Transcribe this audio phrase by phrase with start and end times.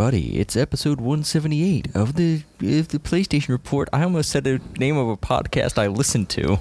[0.00, 0.38] Everybody.
[0.38, 3.86] It's episode 178 of the of the PlayStation Report.
[3.92, 6.58] I almost said the name of a podcast I listen to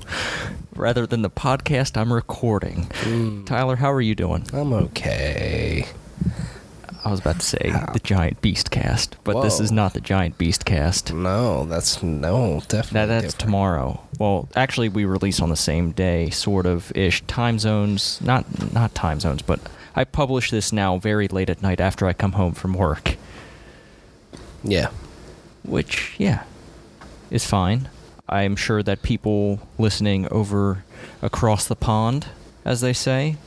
[0.75, 2.89] rather than the podcast I'm recording.
[2.95, 3.45] Hmm.
[3.45, 4.45] Tyler, how are you doing?
[4.51, 5.87] I'm okay.
[7.05, 10.37] I was about to say the Giant Beast Cast, but this is not the Giant
[10.37, 11.13] Beast Cast.
[11.13, 12.93] No, that's no, definitely.
[12.93, 13.39] That, that's different.
[13.39, 14.01] tomorrow.
[14.19, 17.21] Well, actually, we release on the same day, sort of ish.
[17.21, 19.61] Time zones, not not time zones, but
[19.95, 23.15] I publish this now very late at night after I come home from work.
[24.63, 24.89] Yeah.
[25.63, 26.43] which yeah
[27.31, 27.89] is fine
[28.27, 30.83] i'm sure that people listening over
[31.21, 32.27] across the pond
[32.65, 33.37] as they say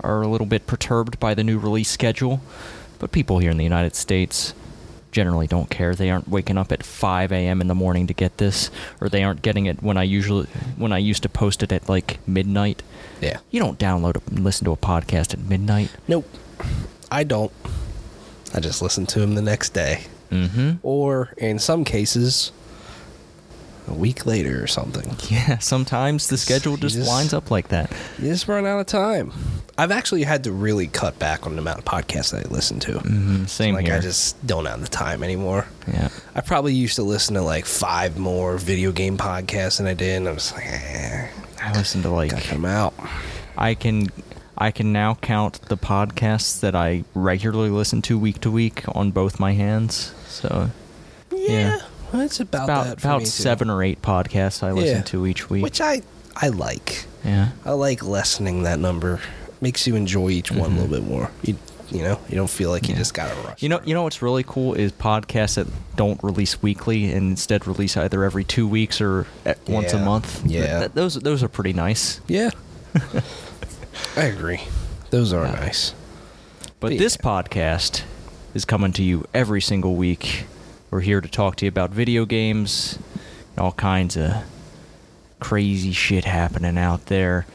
[0.00, 2.40] are a little bit perturbed by the new release schedule
[2.98, 4.54] but people here in the united states
[5.10, 8.38] generally don't care they aren't waking up at 5 a.m in the morning to get
[8.38, 10.46] this or they aren't getting it when i usually
[10.76, 12.82] when i used to post it at like midnight
[13.20, 13.38] Yeah.
[13.50, 16.26] you don't download and listen to a podcast at midnight Nope.
[17.10, 17.52] I don't.
[18.54, 22.50] I just listen to him the next day, mm-hmm or in some cases,
[23.88, 25.14] a week later or something.
[25.28, 28.86] yeah sometimes the schedule just just- lines up like that You just run out of
[28.86, 29.32] time.
[29.78, 32.78] I've actually had to really cut back on the amount of podcasts that I listen
[32.80, 32.92] to.
[32.92, 35.66] mm-hmm, same like here I just don't have the time anymore.
[35.88, 39.94] yeah I probably used to listen to like five more video game podcasts than I
[39.94, 41.28] did, and I'm just like, eh,
[41.60, 42.94] I listen to like gotta out.
[43.56, 44.08] I can
[44.56, 49.10] I can now count the podcasts that I regularly listen to week to week on
[49.10, 50.12] both my hands.
[50.42, 50.70] So
[51.32, 51.78] Yeah,
[52.14, 53.30] it's about about that for about me, too.
[53.30, 55.02] seven or eight podcasts I listen Yeah.
[55.02, 55.62] to each week.
[55.62, 56.02] which I
[56.36, 57.06] I like.
[57.24, 57.50] yeah.
[57.64, 59.20] I like lessening that number.
[59.60, 61.30] Makes you enjoy each one a little bit more.
[61.42, 61.56] You
[61.90, 62.92] you know, you don't feel like you Mm-hmm.
[62.94, 62.98] Yeah.
[63.00, 63.62] just gotta rush.
[63.62, 67.66] You know, you know what's really cool is podcasts that don't release weekly and instead
[67.66, 70.42] release either every two weeks or at once a month.
[70.46, 70.60] Yeah.
[70.66, 72.20] Th- th- those those are pretty nice.
[72.26, 72.50] Yeah,
[74.16, 74.60] I agree.
[75.10, 75.52] Those are Yeah.
[75.52, 75.94] nice.
[76.80, 78.02] But But this podcast
[78.54, 80.44] is coming to you every single week.
[80.90, 82.98] We're here to talk to you about video games
[83.50, 84.32] and all kinds of
[85.40, 87.46] crazy shit happening out there.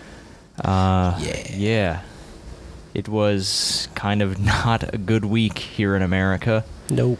[0.63, 1.51] Uh, Yeah.
[1.55, 2.01] Yeah.
[2.93, 6.65] It was kind of not a good week here in America.
[6.89, 7.19] Nope.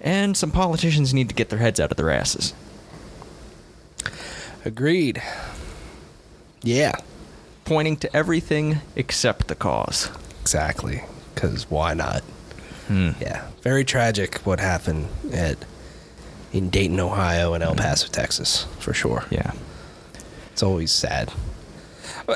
[0.00, 2.52] And some politicians need to get their heads out of their asses.
[4.64, 5.22] Agreed.
[6.62, 6.92] Yeah,
[7.64, 10.10] Pointing to everything except the cause.
[10.40, 11.02] exactly.
[11.36, 12.22] Because why not?
[12.88, 13.10] Hmm.
[13.20, 15.58] Yeah, very tragic what happened at
[16.52, 19.24] in Dayton, Ohio, and El Paso, Texas, for sure.
[19.30, 19.52] Yeah.
[20.52, 21.32] It's always sad.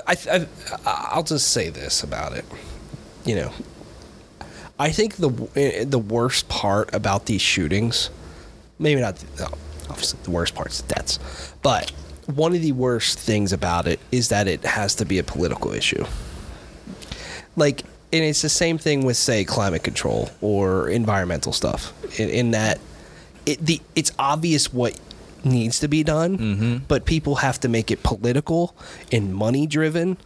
[0.06, 0.46] I, I,
[0.84, 2.44] I'll just say this about it.
[3.24, 3.52] You know,
[4.78, 8.10] I think the eh, the worst part about these shootings,
[8.78, 9.46] maybe not, no,
[9.88, 11.18] obviously the worst part's the deaths,
[11.62, 11.90] but
[12.26, 15.72] one of the worst things about it is that it has to be a political
[15.72, 16.04] issue.
[17.56, 17.82] Like,
[18.12, 21.92] and it's the same thing with say climate control or environmental stuff.
[22.18, 22.80] In, in that,
[23.46, 24.98] it the it's obvious what
[25.42, 26.80] needs to be done, Mhm.
[26.86, 28.74] but people have to make it political
[29.10, 30.16] and money driven.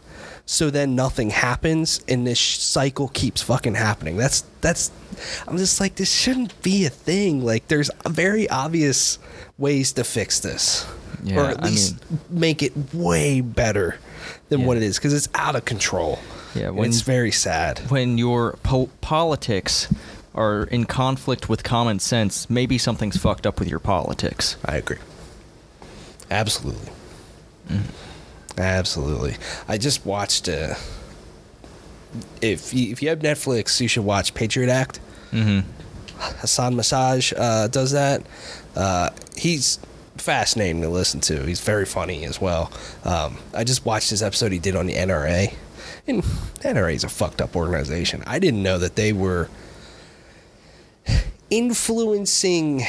[0.47, 4.17] So then nothing happens, and this sh- cycle keeps fucking happening.
[4.17, 4.91] That's that's.
[5.47, 7.45] I'm just like this shouldn't be a thing.
[7.45, 9.19] Like there's very obvious
[9.57, 11.95] ways to fix this, or Yeah, at I least
[12.29, 13.97] make it way better
[14.49, 14.67] than Yeah.
[14.67, 16.19] what it is because it's out of control.
[16.55, 17.79] Yeah, when- it's very sad.
[17.91, 19.89] when your po- politics
[20.35, 24.57] are in conflict with common sense, maybe something's fucked up with your politics.
[24.65, 24.99] I agree.
[26.31, 26.91] Absolutely.
[27.69, 27.83] Mm.
[28.59, 29.37] Absolutely.
[29.69, 30.49] I just watched.
[30.49, 30.75] Uh,
[32.41, 35.01] if you, if you have Netflix, you should watch Patriot Act.
[35.33, 35.69] Mm-hmm.
[36.41, 38.23] Hasan Minhaj uh, does that.
[38.77, 39.79] Uh, he's
[40.17, 41.45] fascinating to listen to.
[41.45, 42.71] He's very funny as well.
[43.05, 45.53] Um, I just watched his episode he did on the NRA,
[46.07, 48.23] and NRA is a fucked up organization.
[48.27, 49.49] I didn't know that they were
[51.51, 52.83] influencing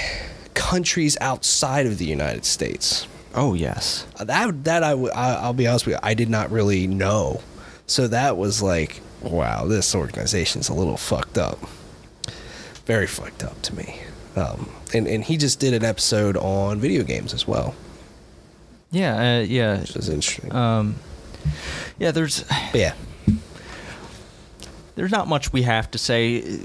[0.53, 3.07] countries outside of the United States.
[3.33, 4.05] Oh yes.
[4.17, 6.87] Uh, That that I, w- I I'll be honest with you, I did not really
[6.87, 7.41] know.
[7.87, 11.59] So that was like, wow, this organization's a little fucked up.
[12.85, 13.99] Very fucked up to me.
[14.35, 17.75] Um, and and he just did an episode on video games as well,
[18.91, 19.39] Yeah.
[19.39, 19.79] Uh, yeah.
[19.81, 20.53] which is interesting.
[20.53, 20.95] Um.
[21.99, 22.11] Yeah.
[22.11, 22.93] There's but yeah,
[24.95, 26.57] there's not much we have to say, uh,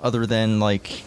[0.00, 1.02] other than like,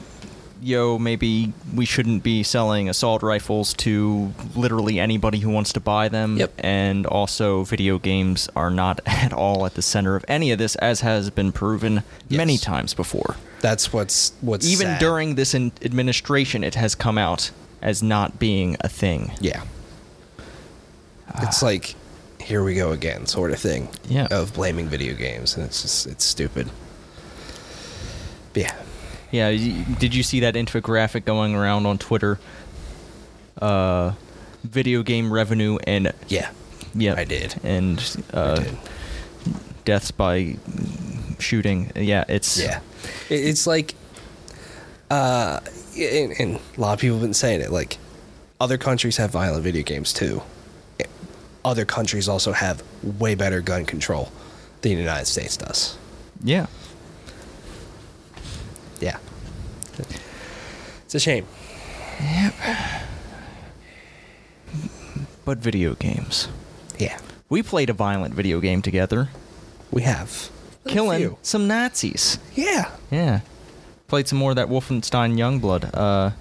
[0.62, 6.08] yo, maybe we shouldn't be selling assault rifles to literally anybody who wants to buy
[6.08, 6.38] them.
[6.38, 6.54] Yep.
[6.60, 10.76] And also, video games are not at all at the center of any of this,
[10.76, 13.36] as has been proven many times before.
[13.60, 15.00] that's what's what's Even sad.
[15.00, 17.52] during this in- administration, it has come out
[17.82, 19.32] as not being a thing.
[19.42, 19.64] yeah,
[21.42, 21.96] it's like
[22.42, 23.90] here we go again, sort of thing.
[24.08, 24.28] Yeah.
[24.32, 26.70] Of blaming video games, and it's just it's stupid.
[28.54, 28.74] Yeah.
[29.32, 32.38] Yeah, did you see that infographic going around on Twitter?
[33.62, 34.12] Uh,
[34.64, 36.50] video game revenue and Yeah.
[36.94, 37.56] yeah, I did.
[37.64, 37.98] and
[38.34, 38.78] uh, did.
[39.86, 40.58] deaths by
[41.40, 41.92] shooting.
[41.96, 42.82] Yeah, it's Yeah,
[43.30, 43.96] it's like,
[45.10, 45.62] uh,
[45.98, 47.72] and, and a lot of people have been saying it.
[47.72, 47.98] Like,
[48.60, 50.42] other countries have violent video games too.
[51.64, 52.84] Other countries also have
[53.20, 54.32] way better gun control
[54.82, 55.98] than the United States does.
[56.44, 56.68] yeah.
[59.00, 59.18] Yeah,
[61.06, 61.46] it's a shame.
[62.22, 62.54] Yep.
[65.44, 66.48] But video games.
[67.00, 67.18] Yeah,
[67.50, 69.30] We played a violent video game together,
[69.92, 70.50] we have
[70.88, 72.38] killing some Nazis.
[72.56, 73.40] Yeah, Yeah.
[74.08, 75.90] Played some more of that Wolfenstein Youngblood.
[75.94, 76.32] Uh,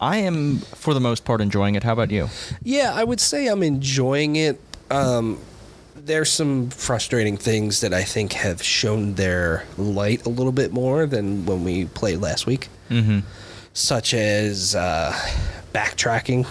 [0.00, 1.82] I am, for the most part, enjoying it.
[1.82, 2.28] How about you?
[2.62, 4.58] Yeah, I would say I'm enjoying it.
[4.90, 5.38] Um,
[5.94, 11.04] there's some frustrating things that I think have shown their light a little bit more
[11.06, 13.20] than when we played last week, Mm-hmm.
[13.74, 15.12] such as uh,
[15.74, 16.46] backtracking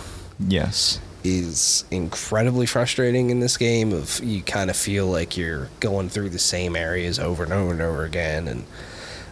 [0.47, 0.99] Yes.
[1.23, 3.91] is incredibly frustrating in this game.
[3.91, 7.71] Of you kind of feel like you're going through the same areas over and over
[7.71, 8.63] and over again, and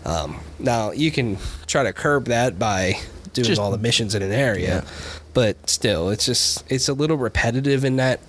[0.06, 1.38] um, now you can
[1.68, 2.96] try to curb that by
[3.44, 4.90] doing Just- all the missions in an area, Yeah.
[5.34, 8.20] but still, it's just it's a little repetitive in that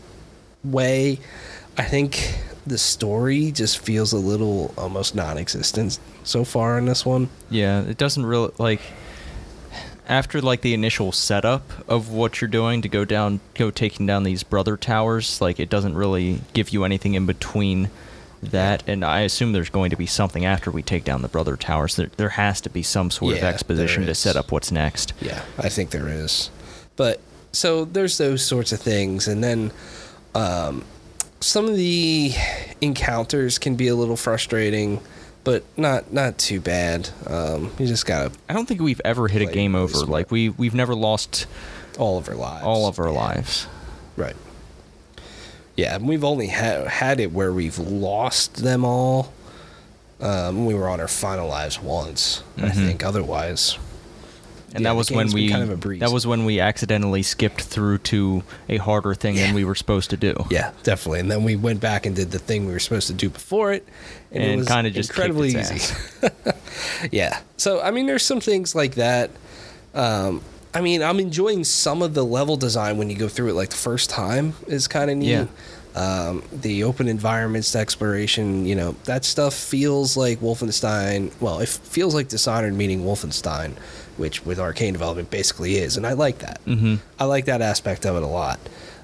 [0.65, 1.19] way.
[1.77, 7.29] I think the story just feels a little almost non-existent so far in this one.
[7.51, 8.81] Yeah, it doesn't really like
[10.09, 14.23] after like the initial setup of what you're doing to go down go taking down
[14.25, 17.91] these brother towers, like it doesn't really give you anything in between
[18.43, 21.57] that and I assume there's going to be something after we take down the brother
[21.57, 21.97] towers.
[21.97, 25.13] There there has to be some sort of exposition to set up what's next.
[25.21, 26.51] Yeah, I think there is.
[26.97, 27.21] But
[27.53, 29.73] so there's those sorts of things, and then
[30.35, 30.85] um,
[31.41, 32.33] some of the
[32.81, 35.01] encounters can be a little frustrating,
[35.45, 37.11] but not not too bad.
[37.27, 39.93] Um, you just gotta I don't think we've ever hit a game over.
[39.95, 40.09] smart.
[40.09, 41.47] Like we we've never lost
[41.99, 42.65] all of our lives.
[42.65, 43.19] all of our Yeah.
[43.19, 43.67] lives.
[44.17, 44.37] Right.
[45.79, 49.33] Yeah, and we've only ha- had it where we've lost them all.
[50.21, 52.75] Um, we were on our final lives once, I Mhm.
[52.75, 53.05] think.
[53.05, 53.79] Otherwise,
[54.75, 57.99] And Yeah, that was when we kind of that was when we accidentally skipped through
[58.13, 59.47] to a harder thing Yeah.
[59.47, 60.35] than we were supposed to do.
[60.51, 61.21] Yeah, definitely.
[61.21, 63.73] And then we went back and did the thing we were supposed to do before
[63.73, 63.87] it,
[64.31, 65.81] and, it And was kinda just incredibly easy.
[67.13, 67.39] yeah.
[67.57, 69.31] So I mean, there's some things like that.
[69.95, 70.43] Um,
[70.75, 73.71] I mean, I'm enjoying some of the level design when you go through it like
[73.71, 75.31] the first time is kind of neat.
[75.31, 75.47] Yeah.
[75.95, 81.33] Um, the open environments, the exploration, you know, that stuff feels like Wolfenstein.
[81.41, 83.73] Well, it feels like Dishonored meeting Wolfenstein,
[84.17, 86.65] which with Arkane development basically is, and I like that.
[86.67, 86.97] Mm-hmm.
[87.19, 88.61] I like that aspect of it a lot.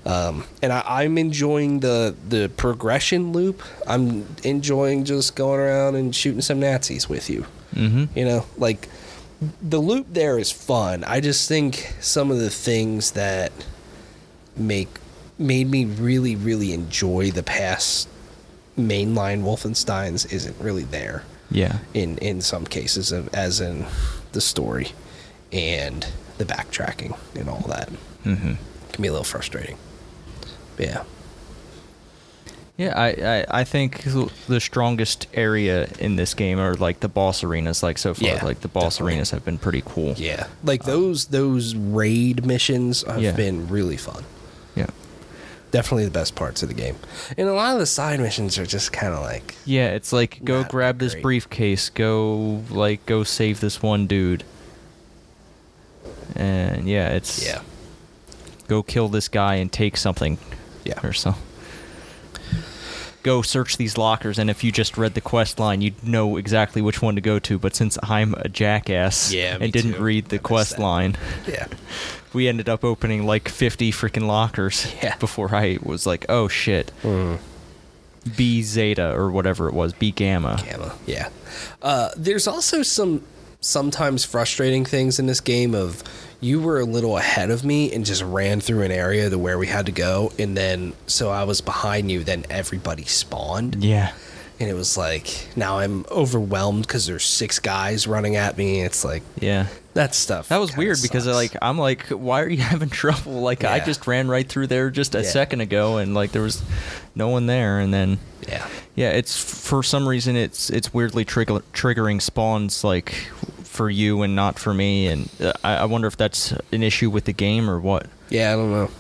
[0.07, 3.63] Um, and I, I'm enjoying the the progression loop.
[3.87, 7.47] I'm enjoying just going around and shooting some Nazis with you.
[7.75, 8.17] Mm-hmm.
[8.17, 8.89] You know, like
[9.63, 11.05] the loop there is fun.
[11.05, 13.53] I just think some of the things that
[14.57, 14.89] make
[15.39, 18.09] made me really really enjoy the past
[18.79, 21.79] mainline Wolfensteins isn't really there Yeah.
[21.93, 23.87] in in some cases of, as in
[24.33, 24.93] the story
[25.53, 26.07] and
[26.39, 27.89] the backtracking and all that
[28.25, 28.55] Mm-hmm.
[28.93, 29.77] can be a little frustrating.
[30.77, 31.03] But Yeah.
[32.77, 37.45] Yeah, I, I, I think the strongest area in this game are like the boss
[37.45, 37.85] arenas.
[37.85, 39.13] Like so far, Yeah, like the boss definitely.
[39.13, 40.15] arenas have been pretty cool.
[40.17, 40.49] Yeah.
[40.65, 43.31] Like uh, those those raid missions have Yeah.
[43.33, 44.25] been really fun.
[44.75, 44.89] yeah,
[45.71, 46.97] Definitely the best parts of the game.
[47.39, 49.91] And a lot of the side missions are just kind of like yeah.
[49.91, 51.91] It's like go grab this briefcase.
[51.91, 54.43] Go like go save this one dude.
[56.35, 57.61] And yeah, it's yeah.
[58.67, 60.39] go kill this guy and take something
[60.85, 60.99] Yeah.
[61.07, 61.37] or so.
[63.25, 66.81] Go search these lockers, and if you just read the quest line, you'd know exactly
[66.81, 67.59] which one to go to.
[67.59, 70.03] But since I'm a jackass Yeah, and didn't too.
[70.03, 70.81] read the I quest that.
[70.83, 71.17] line,
[71.49, 71.67] Yeah.
[72.33, 75.17] we ended up opening like 50 freaking lockers Yeah.
[75.17, 77.39] before I was like, oh shit, Mm.
[78.37, 80.63] B Zeta or whatever it was, B Gamma.
[80.69, 80.95] Gamma.
[81.07, 81.29] Yeah.
[81.83, 83.23] Uh, there's also some
[83.61, 86.03] sometimes frustrating things in this game of
[86.45, 89.57] you were a little ahead of me and just ran through an area to where
[89.59, 94.13] we had to go and then so I was behind you then everybody spawned Yeah.
[94.61, 99.05] and it was like now I'm overwhelmed cuz there's six guys running at me it's
[99.05, 99.67] like Yeah.
[99.95, 103.41] that stuff That was weird because like I'm like, why are you having trouble?
[103.41, 105.31] Like I just ran right through there just a Yeah.
[105.39, 106.63] second ago, and like there was
[107.15, 111.61] no one there, and then yeah yeah, it's for some reason it's it's weirdly trigger,
[111.73, 113.15] triggering spawns like
[113.75, 117.11] for you and not for me, and uh, I, I wonder if that's an issue
[117.11, 118.07] with the game or what.
[118.31, 118.91] Yeah, I don't know.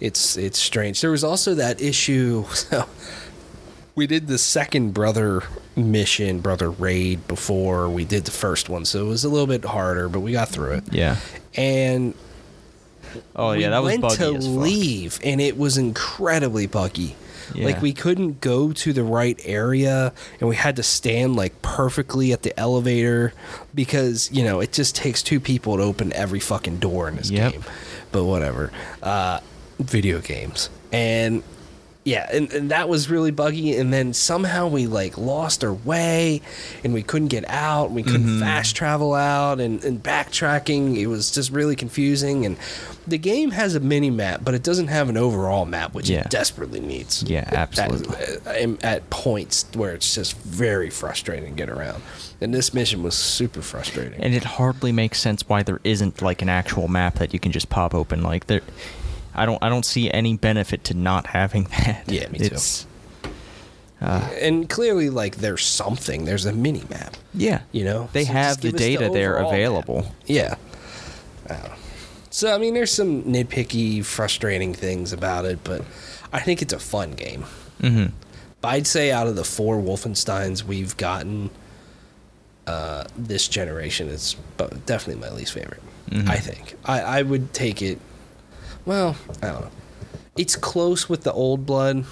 [0.00, 1.00] It's it's strange.
[1.00, 2.44] There was also that issue.
[2.54, 2.86] So
[3.94, 5.42] we did the second brother
[5.76, 9.66] mission, brother raid before we did the first one, so it was a little bit
[9.66, 10.84] harder, but we got through it.
[10.90, 11.16] Yeah.
[11.54, 12.14] And
[13.36, 17.16] Oh yeah, that was went buggy to leave, and it was incredibly buggy.
[17.54, 17.66] Yeah.
[17.66, 22.32] Like we couldn't go to the right area, and we had to stand like perfectly
[22.32, 23.32] at the elevator
[23.74, 27.30] because you know it just takes two people to open every fucking door in this
[27.30, 27.52] Yep.
[27.52, 27.64] game.
[28.12, 28.70] But whatever,
[29.02, 29.40] uh,
[29.78, 31.42] video games, and
[32.04, 33.76] yeah, and, and that was really buggy.
[33.76, 36.42] And then somehow we like lost our way,
[36.82, 37.90] and we couldn't get out.
[37.90, 38.40] We couldn't Mm-hmm.
[38.40, 40.96] fast travel out, and, and backtracking.
[40.96, 42.44] It was just really confusing.
[42.46, 42.56] And
[43.06, 46.20] the game has a mini map, but it doesn't have an overall map, which Yeah.
[46.20, 47.22] it desperately needs.
[47.24, 48.16] Yeah, absolutely.
[48.46, 52.02] uh, at points where it's just very frustrating to get around.
[52.40, 54.20] And this mission was super frustrating.
[54.20, 57.52] And it hardly makes sense why there isn't like an actual map that you can
[57.52, 58.22] just pop open.
[58.22, 58.62] Like there,
[59.34, 62.04] I don't I don't see any benefit to not having that.
[62.06, 62.56] Yeah, me too.
[64.00, 66.24] Uh, and clearly, like, there's something.
[66.24, 67.16] There's a mini map.
[67.34, 69.52] yeah, You know, they So have the data there overall map.
[69.52, 70.06] available.
[70.26, 70.54] Yeah.
[71.48, 71.70] I.
[72.30, 75.82] So I mean, there's some nitpicky, frustrating things about it, but
[76.32, 77.42] I think it's a fun game.
[77.80, 78.06] hmm
[78.60, 81.50] But I'd say out of the four Wolfensteins we've gotten,
[82.66, 84.34] uh, this generation is
[84.86, 85.82] definitely my least favorite.
[86.10, 86.28] Mhm.
[86.28, 87.98] I think I, I would take it.
[88.84, 89.70] Well, I don't know.
[90.36, 92.04] It's close with the old blood.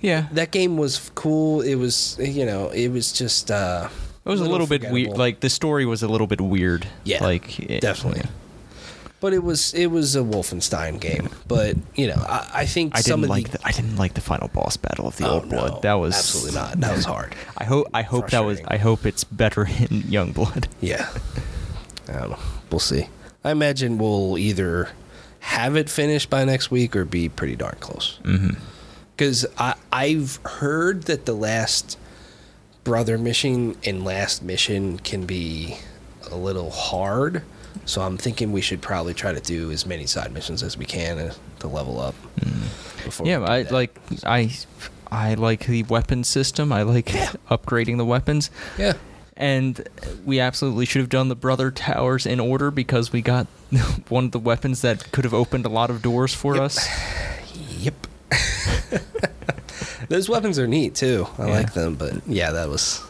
[0.00, 1.62] Yeah, That game was cool.
[1.62, 3.50] It was, you know, it was just.
[3.50, 3.88] uh
[4.24, 5.16] it was a little bit weird.
[5.16, 6.86] Like the story was a little bit weird.
[7.04, 8.22] Yeah, like it- definitely.
[8.24, 8.30] yeah.
[9.20, 11.30] But it was it was a Wolfenstein game.
[11.48, 13.96] But you know, I, I think I some didn't of like the, the, I didn't
[13.96, 15.72] like the final boss battle of the Oh, old blood.
[15.74, 16.78] no, that was absolutely not.
[16.80, 17.34] That was hard.
[17.56, 20.68] I hope I hope that was I hope it's better in young blood.
[20.80, 21.08] Yeah.
[22.08, 22.38] I don't know.
[22.70, 23.08] We'll see.
[23.42, 24.90] I imagine we'll either
[25.46, 28.18] have it finished by next week or be pretty darn close.
[28.24, 28.58] Mm-hmm.
[29.16, 29.46] Because
[29.92, 31.96] I've heard that the last
[32.82, 35.76] brother mission and last mission can be
[36.30, 37.42] a little hard.
[37.84, 40.84] So I'm thinking we should probably try to do as many side missions as we
[40.84, 42.14] can to, level up.
[43.04, 43.72] before Yeah, I that.
[43.72, 44.52] like I
[45.10, 46.72] I like the weapon system.
[46.72, 47.06] I like
[47.50, 48.50] upgrading the weapons.
[48.78, 48.94] Yeah.
[49.36, 49.86] And
[50.24, 53.46] we absolutely should have done the brother towers in order because we got
[54.08, 56.64] one of the weapons that could have opened a lot of doors for Yep.
[56.64, 56.88] us.
[57.78, 58.06] Yep.
[60.08, 61.26] Those weapons are neat too.
[61.38, 61.52] I Yeah.
[61.52, 63.02] like them, but yeah, that was.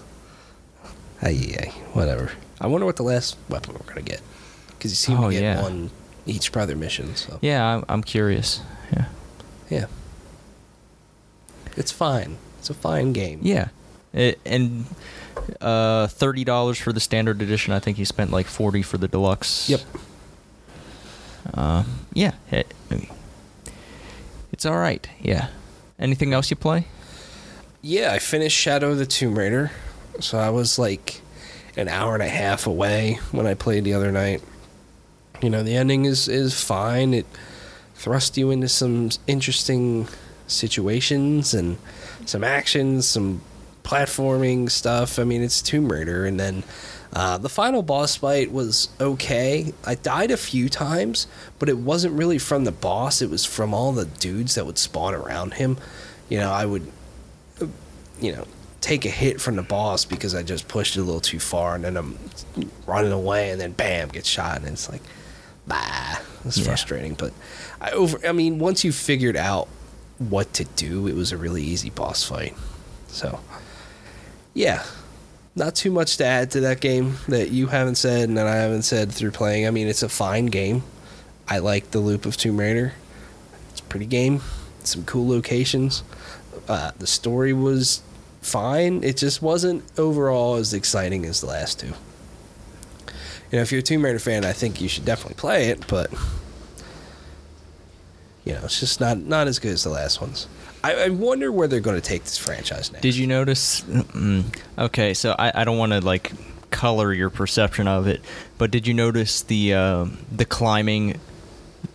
[1.23, 2.33] Ay, whatever.
[2.61, 4.21] I wonder what the last weapon we're gonna get,
[4.71, 5.63] because you seem Oh, to get yeah.
[5.63, 5.91] one
[6.27, 7.15] each brother mission.
[7.17, 8.61] So Yeah, I'm, I'm curious.
[8.93, 9.05] Yeah.
[9.71, 9.87] yeah,
[11.77, 12.37] it's fine.
[12.59, 13.41] It's a fine game.
[13.43, 13.69] Yeah.
[14.13, 14.87] It, and
[15.61, 17.73] uh, thirty dollars for the standard edition.
[17.73, 19.69] I think he spent like forty for the deluxe.
[19.69, 19.81] Yep.
[21.55, 22.33] Uh, yeah.
[22.51, 22.73] It,
[24.53, 25.09] it's all right.
[25.21, 25.49] Yeah.
[25.99, 26.87] Anything else you play?
[27.83, 29.71] Yeah, I finished Shadow of the Tomb Raider,
[30.21, 31.21] so I was like
[31.77, 34.43] an hour and a half away when I played the other night.
[35.41, 37.15] You know, the ending is is fine.
[37.15, 37.27] It
[37.95, 40.09] thrust you into some interesting
[40.47, 41.79] situations and
[42.25, 43.41] some actions, some
[43.87, 45.19] platforming stuff.
[45.19, 46.65] I mean, it's Tomb Raider, and then
[47.13, 49.73] uh, the final boss fight was okay.
[49.85, 51.27] I died a few times,
[51.59, 53.23] but it wasn't really from the boss.
[53.23, 55.79] It was from all the dudes that would spawn around him.
[56.29, 56.91] You know, I would
[58.21, 58.47] you know,
[58.81, 61.75] take a hit from the boss because I just pushed it a little too far,
[61.75, 62.19] and then I'm
[62.87, 65.03] running away, and then bam, get shot, and it's like,
[65.67, 66.65] bah, it's Yeah.
[66.65, 67.15] frustrating.
[67.15, 67.33] But
[67.81, 69.69] I over, I mean, once you figured out
[70.19, 72.57] what to do, it was a really easy boss fight.
[73.09, 73.39] So,
[74.57, 74.85] yeah,
[75.55, 78.57] not too much to add to that game that you haven't said and that I
[78.57, 79.67] haven't said through playing.
[79.67, 80.83] I mean, it's a fine game.
[81.47, 82.95] I like the loop of Tomb Raider.
[83.71, 84.41] It's a pretty game.
[84.83, 86.03] Some cool locations.
[86.67, 88.01] Uh, the story was
[88.41, 89.05] fine.
[89.05, 91.93] It just wasn't overall as exciting as the last two.
[93.53, 95.87] You know, if you're a Tomb Raider fan, I think you should definitely play it,
[95.87, 96.11] but
[98.47, 100.47] you know, it's just not not as good as the last ones.
[100.87, 103.03] I, I wonder where they're going to take this franchise next.
[103.03, 103.85] Did you notice?
[104.79, 106.33] Okay, so I, I don't want to like
[106.71, 108.21] color your perception of it,
[108.57, 111.19] but did you notice the uh, the climbing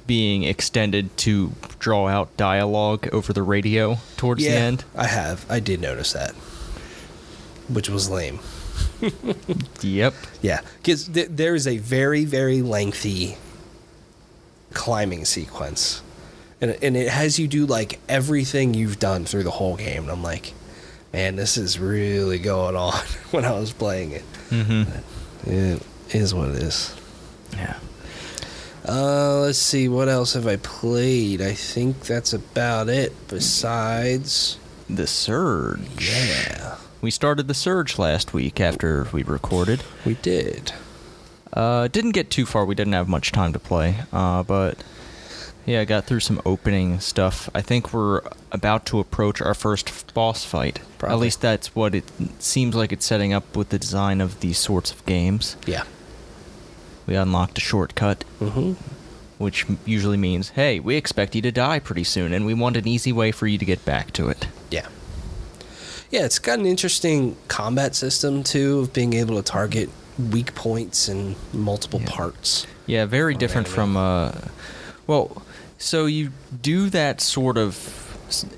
[0.07, 4.83] being extended to draw out dialogue over the radio towards yeah, the end?
[4.95, 5.45] I have.
[5.49, 6.33] I did notice that,
[7.69, 8.39] which was lame.
[9.81, 10.13] Yep.
[10.41, 13.37] Yeah, because th- there is a very, very lengthy
[14.73, 16.01] climbing sequence,
[16.61, 20.03] and and it has you do like everything you've done through the whole game.
[20.03, 20.53] And I'm like,
[21.11, 22.93] man, this is really going on
[23.31, 24.23] when I was playing it.
[24.49, 25.49] Mm-hmm.
[25.49, 25.81] It
[26.15, 26.95] is what it is.
[27.53, 27.77] Yeah.
[28.87, 31.39] Uh, let's see, what else have I played?
[31.41, 33.13] I think that's about it.
[33.27, 34.57] Besides,
[34.89, 35.79] the Surge.
[35.99, 39.83] Yeah, We started the Surge last week after we recorded.
[40.03, 40.73] we did.
[41.53, 42.65] Uh, didn't get too far.
[42.65, 43.97] We didn't have much time to play.
[44.11, 44.83] Uh, but
[45.65, 47.49] yeah, I got through some opening stuff.
[47.53, 50.79] I think we're about to approach our first boss fight.
[51.03, 52.03] At least that's what it
[52.39, 55.55] seems like it's setting up with the design of these sorts of games.
[55.65, 55.83] Yeah.
[57.07, 58.73] We unlocked a shortcut, Mm-hmm.
[59.37, 62.87] which usually means, hey, we expect you to die pretty soon, and we want an
[62.87, 64.47] easy way for you to get back to it.
[64.69, 64.87] Yeah.
[66.11, 69.89] Yeah, it's got an interesting combat system too of being able to target
[70.31, 72.09] weak points in multiple Yeah.
[72.09, 72.67] parts.
[72.85, 74.33] Yeah, very different from uh
[75.07, 75.41] well,
[75.81, 77.75] so you do that sort of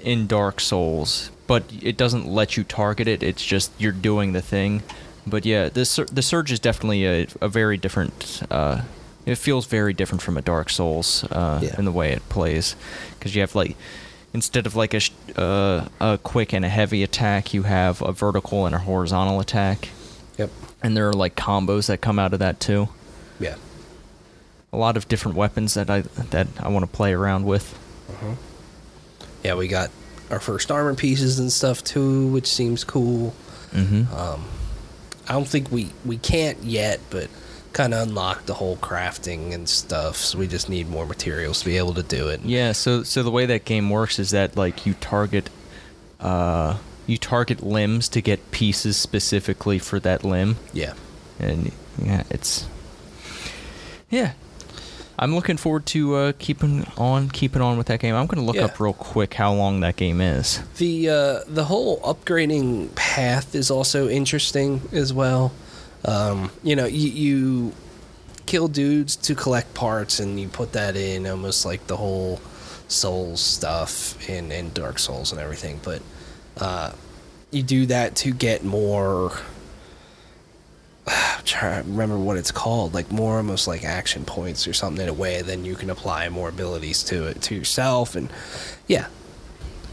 [0.04, 3.24] in Dark Souls, but it doesn't let you target it.
[3.24, 4.84] It's just you're doing the thing.
[5.26, 8.82] But yeah, the the Surge is definitely a, a very different uh
[9.26, 11.76] it feels very different from a Dark Souls uh Yeah.
[11.80, 12.76] in the way it plays
[13.22, 13.78] cuz you have like
[14.34, 18.12] instead of like a sh- uh, a quick and a heavy attack, you have a
[18.12, 19.90] vertical and a horizontal attack.
[20.38, 20.50] Yep.
[20.82, 22.90] And there are like combos that come out of that too
[23.40, 23.56] Yeah.
[24.74, 27.80] A lot of different weapons that I that I want to play around with.
[29.44, 29.90] Yeah, we got
[30.32, 33.34] our first armor pieces and stuff too, which seems cool.
[33.72, 34.14] Mm-hmm.
[34.14, 34.46] Um,
[35.28, 37.30] I don't think we we can't yet, but
[37.74, 40.18] kind of unlock the whole crafting and stuff.
[40.18, 42.42] So we just need more materials to be able to do it.
[42.44, 45.50] yeah, so so the way that game works is that like you target,
[46.20, 50.94] uh, you target limbs to get pieces specifically for that limb, Yeah.
[51.40, 52.66] and yeah, it's
[54.10, 54.34] yeah.
[55.20, 58.16] I'm looking forward to uh, keeping on keeping on with that game.
[58.16, 58.66] I'm gonna look Yeah.
[58.66, 60.60] up real quick how long that game is.
[60.78, 65.52] The uh, the whole upgrading path is also interesting as well.
[66.06, 67.74] Um, you know, you, you
[68.46, 72.42] kill dudes to collect parts, and you put that in almost like the whole
[72.90, 75.80] Souls stuff in, in Dark Souls and everything.
[75.84, 76.02] But
[76.58, 76.92] uh,
[77.52, 79.32] you do that to get more.
[81.08, 85.04] I'm trying to remember what it's called, like more almost like action points or something
[85.04, 85.42] in a way.
[85.42, 88.30] Then you can apply more abilities to it to yourself, and
[88.88, 89.08] yeah,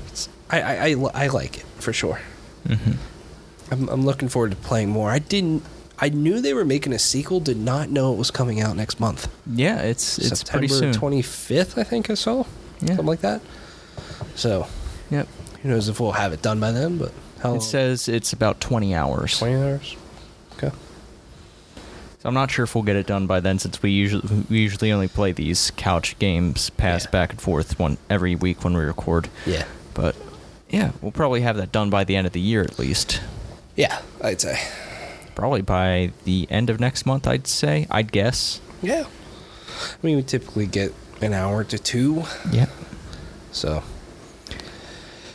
[0.09, 2.21] it's, I, I, I, I like it for sure.
[2.67, 2.93] Mm-hmm.
[3.73, 5.11] I'm, I'm looking forward to playing more.
[5.11, 5.63] I didn't.
[6.03, 7.41] I knew they were making a sequel.
[7.41, 9.29] Did not know it was coming out next month.
[9.47, 10.93] Yeah, it's it's September pretty soon.
[10.95, 12.45] 25th, I think I saw.
[12.81, 12.89] Yeah.
[12.89, 13.43] Something like that.
[14.35, 14.67] So
[15.11, 15.29] Yep.
[15.63, 16.97] who knows if we'll have it done by then?
[16.97, 17.55] But how?
[17.57, 19.39] It says it's about 20 hours.
[19.39, 19.97] 20 hours.
[22.21, 24.59] So I'm not sure if we'll get it done by then, since we usually we
[24.59, 27.11] usually only play these couch games, pass Yeah.
[27.11, 29.29] back and forth one every week when we record.
[29.47, 29.65] Yeah.
[29.95, 30.15] But
[30.69, 33.21] yeah, we'll probably have that done by the end of the year at least.
[33.75, 34.61] Yeah, I'd say.
[35.35, 37.87] Probably by the end of next month, I'd say.
[37.91, 38.61] I'd guess.
[38.83, 39.05] Yeah.
[39.81, 42.25] I mean, we typically get an hour to two.
[42.53, 42.67] Yeah.
[43.51, 43.83] So,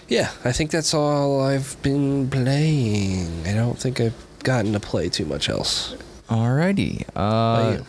[0.08, 3.48] yeah, I think that's all I've been playing.
[3.48, 5.96] I don't think I've gotten to play too much else.
[6.30, 7.06] Alrighty.
[7.16, 7.84] Uh,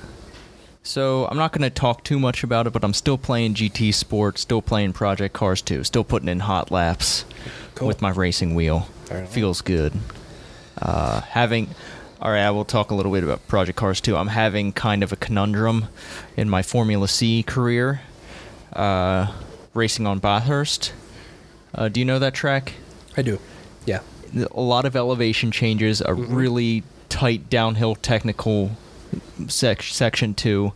[0.82, 3.92] so I'm not going to talk too much about it, but I'm still playing GT
[3.94, 7.24] Sport, still playing Project Cars 2, still putting in hot laps
[7.74, 7.88] Cool.
[7.88, 8.88] with my racing wheel.
[9.28, 9.92] Feels good.
[10.80, 11.68] Uh, having,
[12.20, 14.16] all right, I will talk a little bit about Project Cars 2.
[14.16, 15.86] I'm having kind of a conundrum
[16.36, 18.02] in my Formula C career,
[18.74, 19.32] uh,
[19.74, 20.92] racing on Bathurst.
[21.74, 22.74] Uh, do you know that track?
[23.16, 23.38] I do.
[23.86, 24.00] Yeah.
[24.54, 26.26] a lot of elevation changes, a Mhm.
[26.36, 26.82] really
[27.16, 28.70] tight downhill technical
[29.48, 30.72] sec- section two,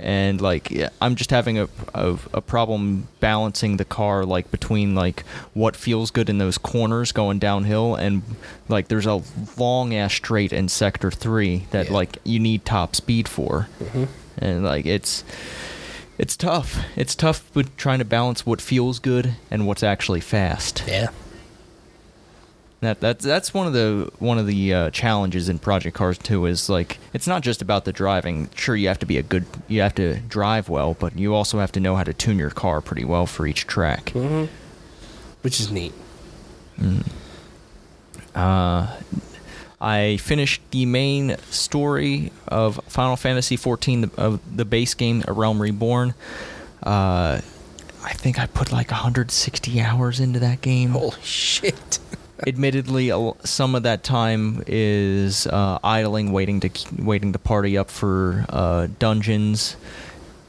[0.00, 4.94] and like yeah, I'm just having a, a a problem balancing the car like between
[4.94, 8.22] like what feels good in those corners going downhill and
[8.68, 9.22] like there's a
[9.56, 11.92] long ass straight in sector three that Yeah.
[11.92, 14.04] like you need top speed for, Mm-hmm.
[14.38, 15.24] and like it's.
[16.20, 16.80] It's tough.
[16.96, 20.82] It's tough with trying to balance what feels good and what's actually fast.
[20.88, 21.10] Yeah.
[22.80, 26.46] That that's that's one of the one of the uh, challenges in Project Cars 2
[26.46, 28.50] is like it's not just about the driving.
[28.54, 31.58] Sure, you have to be a good you have to drive well, but you also
[31.58, 34.06] have to know how to tune your car pretty well for each track.
[34.14, 34.52] Mm-hmm.
[35.42, 35.92] Which is neat.
[38.34, 38.96] Uh,
[39.80, 45.32] I finished the main story of Final Fantasy XIV, the, of the base game, A
[45.32, 46.14] Realm Reborn.
[46.82, 47.40] Uh,
[48.04, 50.90] I think I put like 160 hours into that game.
[50.90, 51.98] Holy shit.
[52.46, 53.10] admittedly,
[53.44, 56.70] some of that time is uh, idling, waiting to
[57.02, 59.76] waiting to party up for uh, dungeons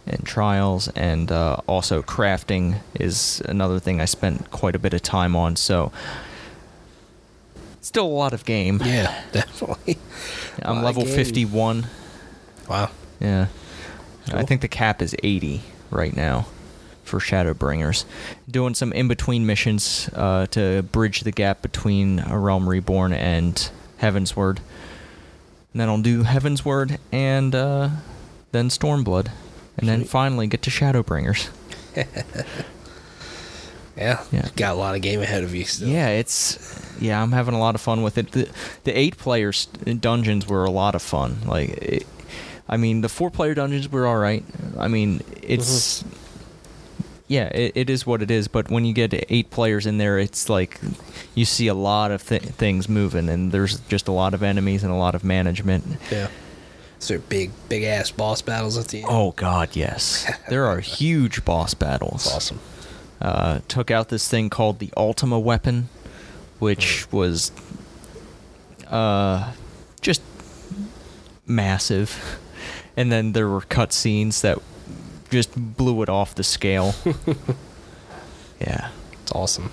[0.06, 5.02] and trials, and uh, also crafting is another thing I spent quite a bit of
[5.02, 5.56] time on.
[5.56, 5.92] So,
[7.82, 8.82] still a lot of game.
[8.84, 9.98] Yeah, definitely.
[10.62, 11.88] I'm level 51.
[12.68, 12.92] Wow.
[13.20, 13.48] Yeah,
[14.32, 16.46] I think the cap is 80 right now
[17.10, 18.06] for Shadowbringers.
[18.50, 23.70] Doing some in between missions uh, to bridge the gap between A Realm Reborn and
[24.02, 24.58] Heavensward.
[25.74, 27.90] And then I'll do Heavensward and uh,
[28.52, 29.30] then Stormblood.
[29.78, 31.50] And then finally get to Shadowbringers.
[34.00, 34.24] Yeah.
[34.32, 34.48] Yeah.
[34.56, 35.90] Got a lot of game ahead of you still.
[35.90, 36.58] Yeah, it's
[37.02, 38.32] yeah, I'm having a lot of fun with it.
[38.32, 38.50] The,
[38.86, 41.40] the eight players dungeons were a lot of fun.
[41.46, 42.08] Like, it,
[42.68, 44.44] I mean, the four player dungeons were all right.
[44.78, 46.04] I mean, it's
[47.30, 48.50] yeah, it, it is what it is.
[48.50, 50.82] But when you get eight players in there, it's like
[51.36, 54.84] you see a lot of th- things moving, and there's just a lot of enemies
[54.84, 55.86] and a lot of management.
[56.12, 56.28] Yeah.
[56.98, 59.08] So they're big, big ass boss battles at the end.
[59.10, 62.26] Oh God, yes, there are huge boss battles.
[62.26, 62.60] That's awesome.
[63.22, 65.88] uh, took out this thing called the Ultima weapon,
[66.58, 67.52] which was
[68.88, 69.54] uh,
[70.02, 70.22] just
[71.46, 72.40] massive.
[72.98, 74.58] And then there were cutscenes that
[75.30, 76.94] just blew it off the scale.
[78.60, 78.90] yeah.
[79.24, 79.72] It's awesome.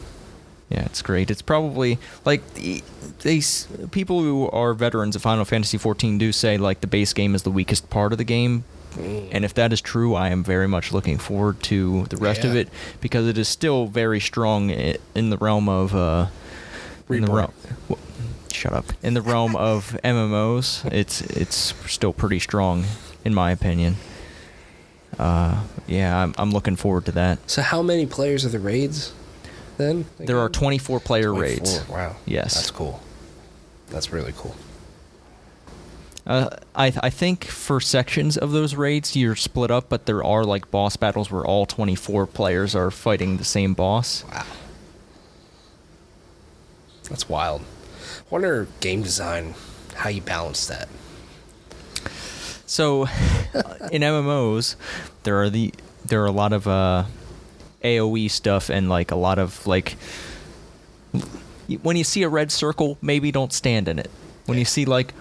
[0.68, 1.30] Yeah, it's great.
[1.30, 2.82] It's probably like the-
[3.20, 7.12] they s- people who are veterans of Final Fantasy XIV do say like the base
[7.12, 8.64] game is the weakest part of the game,
[8.98, 12.56] and if that is true, I am very much looking forward to the rest of
[12.56, 12.68] it
[13.00, 16.26] because it is still very strong in the realm of uh,
[17.08, 17.52] in the realm.
[17.88, 17.94] wh-
[18.52, 18.86] Shut up.
[19.02, 22.84] In the realm of MMOs, it's it's still pretty strong
[23.24, 23.96] in my opinion.
[25.18, 27.50] Uh, yeah, I'm, I'm looking forward to that.
[27.50, 29.12] So how many players are the raids
[29.78, 30.04] then?
[30.18, 31.42] There are 24 player 24.
[31.42, 31.88] raids.
[31.88, 32.16] Wow.
[32.26, 32.54] Yes.
[32.54, 33.00] That's cool.
[33.88, 34.54] That's really cool.
[36.26, 40.42] Uh, I I think for sections of those raids you're split up, but there are
[40.44, 44.24] like boss battles where all 24 players are fighting the same boss.
[44.24, 44.44] Wow.
[47.08, 47.62] That's wild.
[48.28, 49.54] Wonder game design
[49.94, 50.88] how you balance that.
[52.76, 53.04] So
[53.90, 54.76] in MMOs,
[55.22, 55.72] there are the
[56.04, 57.04] there are a lot of uh,
[57.82, 59.96] AOE stuff and like a lot of like
[61.80, 64.10] when you see a red circle, maybe don't stand in it.
[64.44, 65.14] When you see like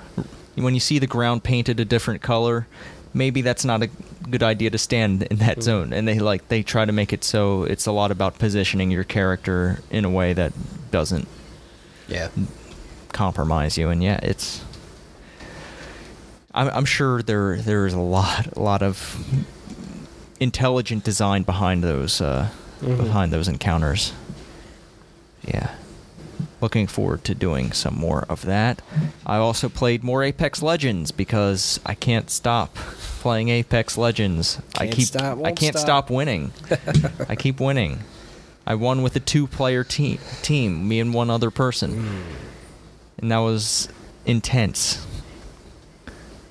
[0.56, 2.68] when you see the ground painted a different color,
[3.14, 3.88] maybe that's not a
[4.30, 5.94] good idea to stand in that zone.
[5.94, 9.06] And they like they try to make it so it's a lot about positioning your
[9.06, 10.52] character in a way that
[10.92, 11.30] doesn't
[12.10, 12.28] Yeah.
[13.14, 13.88] compromise you.
[13.88, 14.65] And yeah, it's.
[16.56, 19.24] I'm, I'm sure there there is a lot a lot of
[20.40, 22.50] intelligent design behind those uh,
[22.82, 22.98] Mhm.
[22.98, 24.12] behind those encounters.
[25.48, 25.76] Yeah.
[26.62, 28.82] Looking forward to doing some more of that.
[29.26, 34.60] I also played more Apex Legends because I can't stop playing Apex Legends.
[34.76, 36.06] I Can't keep stop, I can't stop.
[36.06, 36.52] stop winning.
[37.30, 38.00] I keep winning.
[38.68, 42.24] I won with a two-player team, team, me and one other person,
[43.20, 43.88] and that was
[44.26, 45.06] intense.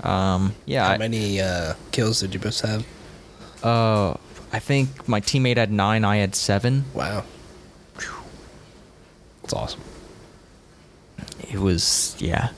[0.04, 2.84] Um, yeah, How I, many uh, kills did you both have?
[3.64, 4.14] uh,
[4.52, 6.84] I think my teammate had nine, I had seven.
[6.94, 7.24] Wow.
[9.42, 9.80] That's awesome.
[11.50, 12.50] It was yeah,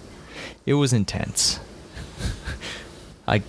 [0.66, 1.58] it was intense.
[3.28, 3.42] I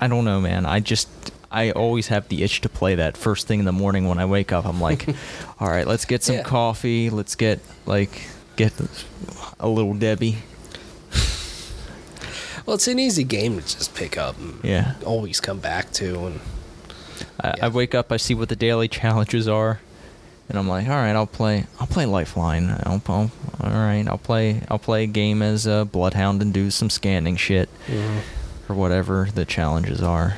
[0.00, 0.64] I don't know, man.
[0.66, 1.08] I just
[1.50, 4.24] I always have the itch to play that first thing in the morning when I
[4.24, 4.64] wake up.
[4.66, 5.06] I'm like,
[5.60, 6.42] all right, let's get some Yeah.
[6.42, 7.10] coffee.
[7.10, 8.22] Let's get like
[8.56, 8.72] get
[9.60, 10.38] a little Debbie.
[12.66, 14.94] Well, it's an easy game to just pick up and Yeah.
[15.04, 16.26] always come back to.
[16.26, 16.40] And
[17.40, 17.66] I, Yeah.
[17.66, 19.80] I wake up, I see what the daily challenges are,
[20.48, 21.66] and I'm like, all right, I'll play.
[21.80, 22.70] I'll play Lifeline.
[22.84, 24.62] I'll, I'll, all right, I'll play.
[24.68, 28.72] I'll play a game as a Bloodhound and do some scanning shit mm-hmm.
[28.72, 30.36] or whatever the challenges are.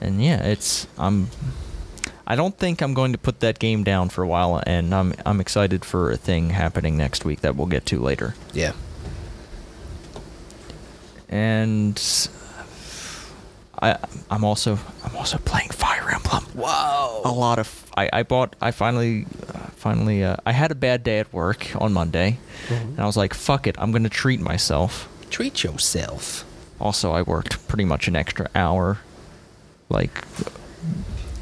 [0.00, 1.28] And yeah, it's I'm.
[2.26, 5.14] I don't think I'm going to put that game down for a while, and I'm
[5.26, 8.34] I'm excited for a thing happening next week that we'll get to later.
[8.52, 8.72] yeah.
[11.28, 12.00] And
[13.80, 13.96] I
[14.30, 16.44] I'm also I'm also playing Fire Emblem.
[16.54, 17.22] Whoa.
[17.24, 21.04] a lot of I, I bought I finally uh, finally uh, I had a bad
[21.04, 22.38] day at work on Monday.
[22.70, 25.08] And I was like fuck it I'm gonna treat myself.
[25.30, 26.44] Treat yourself.
[26.80, 28.98] also I worked pretty much an extra hour.
[29.88, 30.24] Like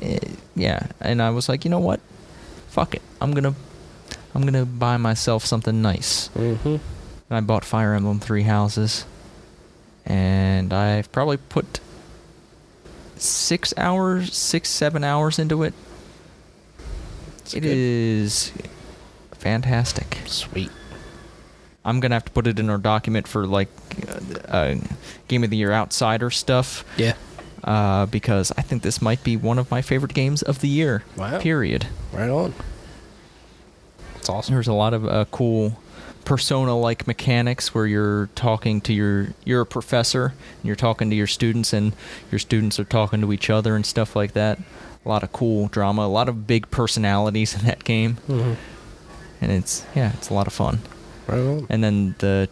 [0.03, 0.19] eh,
[0.55, 0.89] yeah.
[1.01, 2.01] And I was like you know what?
[2.69, 3.03] Fuck it.
[3.21, 3.55] I'm gonna
[4.35, 6.29] I'm gonna buy myself something nice.
[6.35, 6.69] Mm-hmm.
[6.69, 6.81] and
[7.31, 9.07] I bought Fire Emblem Three Houses
[10.07, 11.81] and I've probably put
[13.17, 15.75] six hours six seven hours into it
[17.55, 17.65] It good.
[17.65, 18.53] is
[19.33, 20.19] fantastic.
[20.27, 20.71] Sweet.
[21.85, 23.69] I'm gonna have to put it in our document for like
[24.09, 24.75] uh, uh,
[25.29, 27.15] game of the year outsider stuff Yeah.
[27.65, 31.05] uh, because I think this might be one of my favorite games of the year.
[31.17, 31.39] Wow.
[31.41, 31.87] Period.
[32.13, 32.55] Right on.
[34.17, 34.55] It's awesome.
[34.55, 35.25] There's a lot of uh,
[36.27, 41.17] cool, persona-like mechanics where you're talking to your you're a professor and you're talking to
[41.17, 41.93] your students and
[42.31, 44.59] your students are talking to each other and stuff like that.
[45.05, 49.85] A lot of cool drama, a lot of big personalities in that game, and it's
[49.95, 50.81] yeah, it's a lot of fun.
[51.29, 51.67] Right on.
[51.71, 52.49] And then the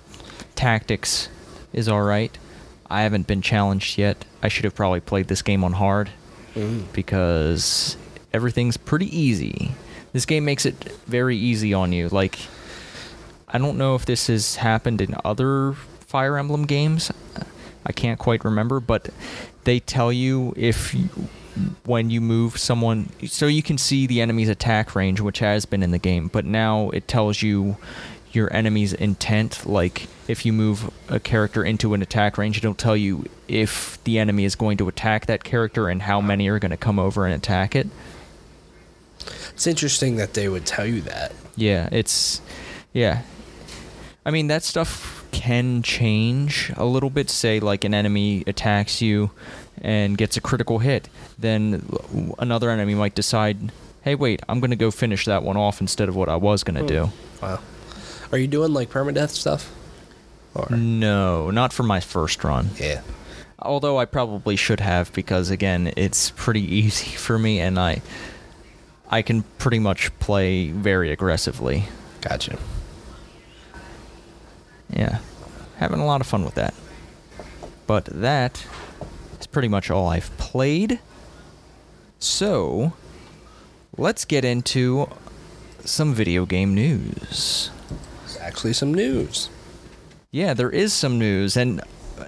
[0.55, 1.29] tactics
[1.73, 2.37] is all right.
[2.91, 4.25] I haven't been challenged yet.
[4.43, 6.11] I should have probably played this game on hard
[6.55, 6.85] Mm.
[6.93, 7.97] because
[8.33, 9.73] everything's pretty easy.
[10.13, 10.75] This game makes it
[11.07, 12.09] very easy on you.
[12.09, 12.39] Like,
[13.49, 17.13] I don't know if this has happened in other Fire Emblem games.
[17.87, 19.11] I can't quite remember, but
[19.65, 21.09] they tell you if you,
[21.85, 25.83] when you move someone, so you can see the enemy's attack range, which has been
[25.83, 27.77] in the game, but now it tells you
[28.33, 29.65] your enemy's intent.
[29.67, 34.19] Like, if you move a character into an attack range, it'll tell you if the
[34.19, 37.27] enemy is going to attack that character and how many are going to come over
[37.27, 37.87] and attack it.
[39.53, 41.33] It's interesting that they would tell you that.
[41.57, 42.41] Yeah, it's
[42.93, 43.23] yeah.
[44.27, 47.29] I mean that stuff can change a little bit.
[47.29, 49.31] Say like an enemy attacks you
[49.83, 51.09] and gets a critical hit,
[51.39, 51.87] then
[52.39, 53.71] another enemy might decide,
[54.03, 56.65] "Hey, wait, I'm going to go finish that one off instead of what I was
[56.65, 56.87] going to hmm.
[56.87, 57.61] do." Wow.
[58.33, 59.73] Are you doing like permadeath stuff?
[60.55, 62.71] Or No, not for my first run.
[62.79, 63.03] yeah.
[63.59, 68.03] Although I probably should have because again, it's pretty easy for me and I
[69.11, 71.85] I can pretty much play very aggressively.
[72.21, 72.59] Gotcha.
[74.95, 75.19] Yeah,
[75.79, 76.75] having a lot of fun with that.
[77.87, 78.65] But that
[79.41, 81.01] is pretty much all I've played.
[82.19, 82.93] So,
[83.99, 85.09] let's get into
[85.85, 87.71] some video game news.
[88.25, 89.51] It's actually some news.
[90.31, 91.83] Yeah, there is some news, and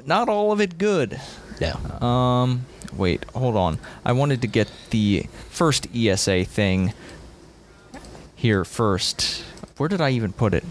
[0.05, 1.21] not all of it good.
[1.61, 1.77] Yeah.
[2.01, 3.79] Um, wait, hold on.
[4.05, 6.93] I wanted to get the first ESA thing
[8.35, 9.43] here first.
[9.77, 10.65] Where did I even put it?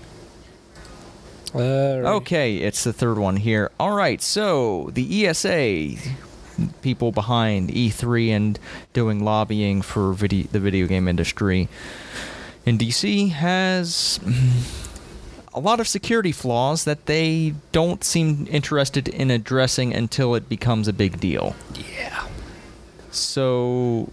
[1.55, 3.71] Okay, it's the third one here.
[3.79, 5.95] All right, so the ESA,
[6.81, 8.59] people behind E3 and
[8.93, 11.69] doing lobbying for video, the video game industry
[12.65, 14.19] in DC, has
[15.53, 20.87] a lot of security flaws that they don't seem interested in addressing until it becomes
[20.87, 21.55] a big deal.
[21.97, 22.27] Yeah.
[23.11, 24.09] So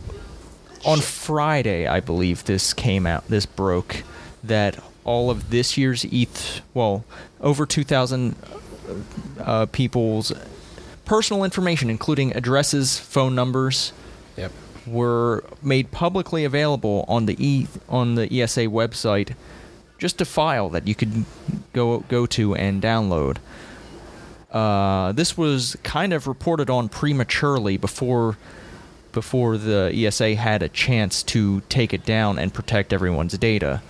[0.85, 3.27] on Friday, I believe this came out.
[3.29, 4.05] This broke
[4.45, 7.05] that all of this year's E3, well,
[7.41, 8.37] over 2,000
[9.41, 10.33] uh, people's
[11.05, 13.93] personal information, including addresses, phone numbers,
[14.37, 14.53] Yep.
[14.87, 19.35] were made publicly available on the E on the ESA website,
[19.99, 21.25] just a file that you could
[21.73, 23.37] go go to and download.
[24.51, 28.37] Uh, this was kind of reported on prematurely before
[29.13, 33.83] before the ESA had a chance to take it down and protect everyone's data.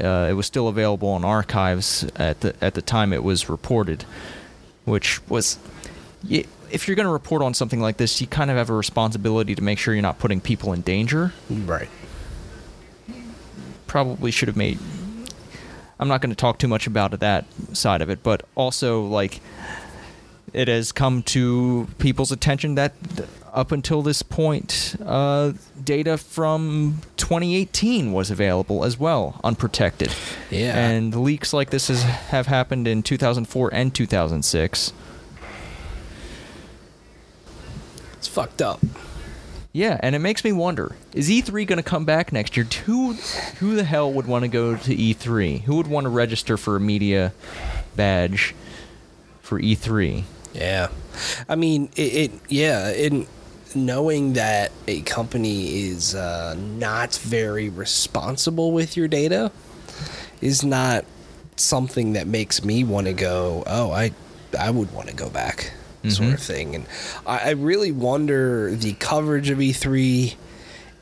[0.00, 4.04] Uh, it was still available on archives at the at the time it was reported,
[4.84, 5.58] which was,
[6.28, 9.54] if you're going to report on something like this, you kind of have a responsibility
[9.54, 11.32] to make sure you're not putting people in danger.
[11.48, 11.88] Right.
[13.86, 14.78] Probably should have made.
[15.98, 19.40] I'm not going to talk too much about that side of it, but also like
[20.52, 27.00] it has come to people's attention that th- up until this point, uh, data from
[27.16, 30.12] 2018 was available as well, unprotected.
[30.50, 30.76] Yeah.
[30.76, 34.92] And leaks like this have happened in 2004 and 2006.
[38.18, 38.80] It's fucked up.
[39.72, 42.66] Yeah, and it makes me wonder: Is E3 going to come back next year?
[42.86, 43.12] Who,
[43.60, 45.62] who the hell would want to go to E3?
[45.62, 47.32] Who would want to register for a media
[47.94, 48.54] badge
[49.42, 50.24] for E E3?
[50.52, 50.88] Yeah.
[51.48, 53.28] I mean, it, it yeah, in
[53.74, 59.50] knowing that a company is uh, not very responsible with your data
[60.40, 61.04] is not
[61.56, 64.12] something that makes me want to go, oh, I
[64.58, 65.72] I would want to go back
[66.08, 66.34] sort Mhm.
[66.34, 66.74] of thing.
[66.74, 66.86] And
[67.26, 70.34] I, I really wonder the coverage of E3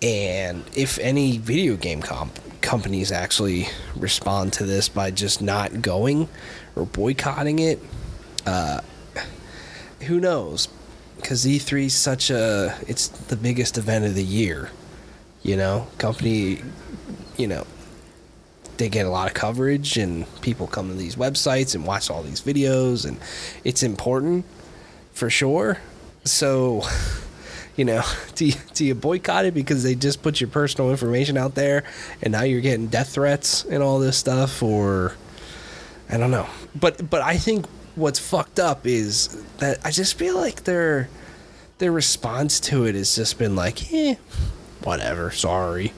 [0.02, 6.28] and if any video game comp- companies actually respond to this by just not going
[6.76, 7.80] or boycotting it.
[8.44, 8.80] Uh,
[10.02, 10.68] who knows?
[11.18, 14.70] Because E3 is such a it's the biggest event of the year.
[15.42, 16.62] You know, company,
[17.36, 17.66] you know,
[18.78, 22.22] they get a lot of coverage and people come to these websites and watch all
[22.22, 23.18] these videos and
[23.64, 24.44] it's important
[25.12, 25.78] for sure.
[26.24, 26.82] So,
[27.76, 28.02] you know,
[28.34, 31.84] do you, do you boycott it because they just put your personal information out there
[32.22, 35.14] and now you're getting death threats and all this stuff or
[36.08, 36.46] I don't know.
[36.74, 37.66] But but I think
[37.98, 41.08] what's fucked up is that I just feel like their
[41.78, 44.16] their response to it has just been like, eh,
[44.82, 45.92] whatever, sorry.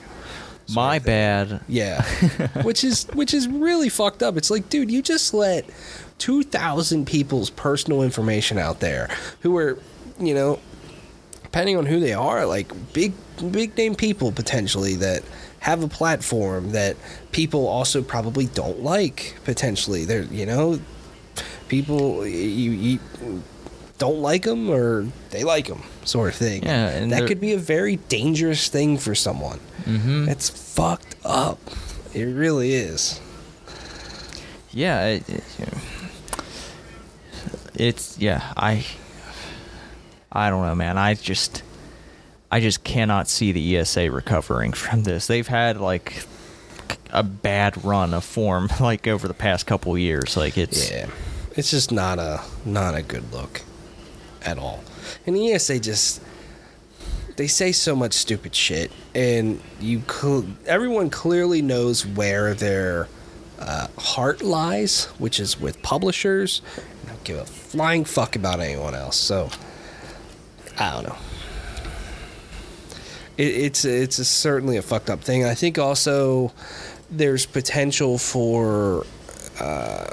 [0.67, 1.61] sort My bad.
[1.67, 2.03] Yeah,
[2.63, 4.37] which is which is really fucked up.
[4.37, 5.69] It's like, dude, you just let
[6.17, 9.09] two thousand people's personal information out there,
[9.41, 9.77] who are,
[10.19, 10.59] you know,
[11.43, 13.13] depending on who they are, like big
[13.51, 15.23] big name people potentially that
[15.59, 16.95] have a platform that
[17.31, 20.05] people also probably don't like potentially.
[20.05, 20.79] They're you know,
[21.71, 22.99] people you, you
[23.97, 26.63] don't like them or they like them sort of thing.
[26.63, 29.59] Yeah, and that could be a very dangerous thing for someone.
[29.85, 30.27] Mm-hmm.
[30.29, 31.59] It's fucked up.
[32.13, 33.19] It really is.
[34.71, 35.43] Yeah, it, it-
[37.75, 38.53] it's yeah.
[38.57, 38.85] I
[40.31, 40.97] I don't know, man.
[40.97, 41.63] I just
[42.51, 45.27] I just cannot see the ESA recovering from this.
[45.27, 46.25] They've had like
[47.11, 50.35] a bad run of form like over the past couple years.
[50.35, 51.07] Like it's Yeah.
[51.55, 53.61] It's just not a not a good look
[54.43, 54.83] at all.
[55.25, 56.21] And the ESA just
[57.35, 63.07] they say so much stupid shit and you cl- everyone clearly knows where their
[63.59, 66.61] uh, heart lies, which is with publishers.
[66.75, 69.17] They don't give a flying fuck about anyone else.
[69.17, 69.49] So
[70.79, 71.17] I don't know.
[73.37, 75.45] It, it's it's a, certainly a fucked up thing.
[75.45, 76.53] I think also
[77.09, 79.05] there's potential for
[79.59, 80.05] uh,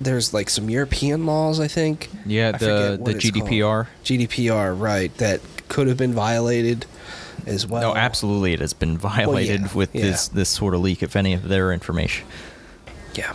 [0.00, 1.60] there's like some European laws.
[1.60, 2.08] I think.
[2.26, 3.48] Yeah, the- the it's called.
[3.48, 3.86] GDPR.
[4.04, 5.14] GDPR, right?
[5.18, 6.86] That could have been violated
[7.46, 7.82] as well.
[7.82, 10.02] no, absolutely, it has been violated yeah, with yeah.
[10.02, 12.26] this this sort of leak of any of their information.
[13.14, 13.32] Yeah.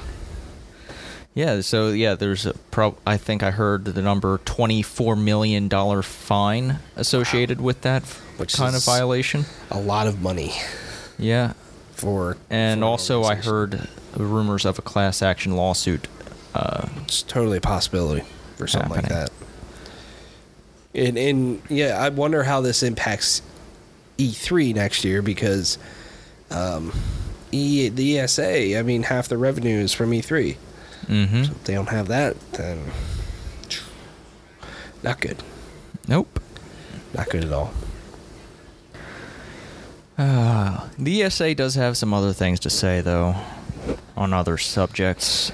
[1.33, 2.95] Yeah, so yeah, there's a pro.
[3.05, 8.03] I think I heard the number twenty-four million dollar fine associated with that
[8.37, 9.43] Which kind of violation.
[9.69, 10.53] A lot of money
[11.19, 11.51] Yeah,
[11.91, 12.37] for.
[12.49, 16.07] and for also I heard rumors of a class action lawsuit.
[16.55, 18.23] Uh, It's totally a possibility
[18.55, 19.29] for something like that.
[20.93, 23.41] And, and yeah, I wonder how this impacts
[24.17, 25.77] E3 next year because
[26.49, 26.93] um,
[27.51, 30.55] e, the ESA, I mean, half the revenue is from E3.
[31.07, 31.43] mm-hmm.
[31.43, 32.79] So if they don't have that, then
[35.03, 35.43] not good.
[36.07, 36.39] Nope.
[37.13, 37.73] Not good at all.
[40.17, 43.35] Uh, the ESA does have some other things to say though,
[44.15, 45.51] on other subjects.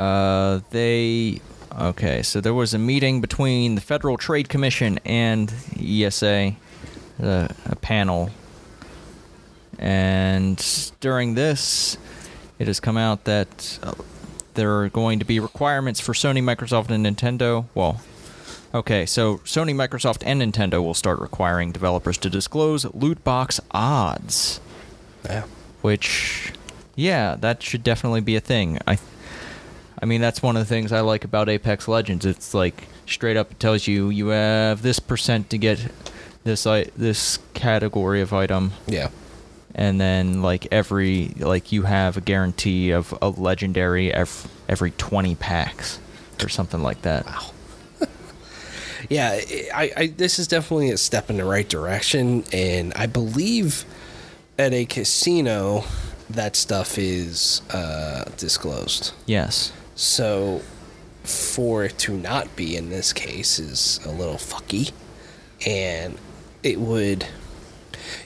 [0.00, 1.40] Uh, they
[1.78, 2.22] okay.
[2.22, 6.54] So there was a meeting between the Federal Trade Commission and ESA,
[7.22, 8.30] uh, a panel,
[9.78, 11.96] and during this,
[12.58, 13.92] it has come out that uh,
[14.54, 17.66] there are going to be requirements for Sony, Microsoft, and Nintendo.
[17.74, 18.00] Well,
[18.72, 24.60] Okay, so Sony, Microsoft, and Nintendo will start requiring developers to disclose loot box odds,
[25.24, 25.42] Yeah.
[25.82, 26.52] which,
[26.94, 28.78] yeah, that should definitely be a thing.
[28.86, 28.98] I,
[30.02, 32.24] I mean, that's one of the things I like about Apex Legends.
[32.24, 35.78] It's like straight up it tells you you have this percent to get
[36.44, 39.10] this i- this category of item, Yeah.
[39.74, 45.34] and then like every like you have a guarantee of a legendary ev- every twenty
[45.34, 45.98] packs
[46.42, 47.26] or something like that.
[47.26, 47.50] Wow.
[49.10, 49.38] yeah,
[49.74, 53.84] I, I this is definitely a step in the right direction, and I believe
[54.58, 55.84] at a casino
[56.30, 59.12] that stuff is uh, disclosed.
[59.26, 59.72] Yes.
[60.00, 60.62] So
[61.24, 64.92] for it to not be in this case is a little fucky,
[65.66, 66.16] and
[66.62, 67.26] it would,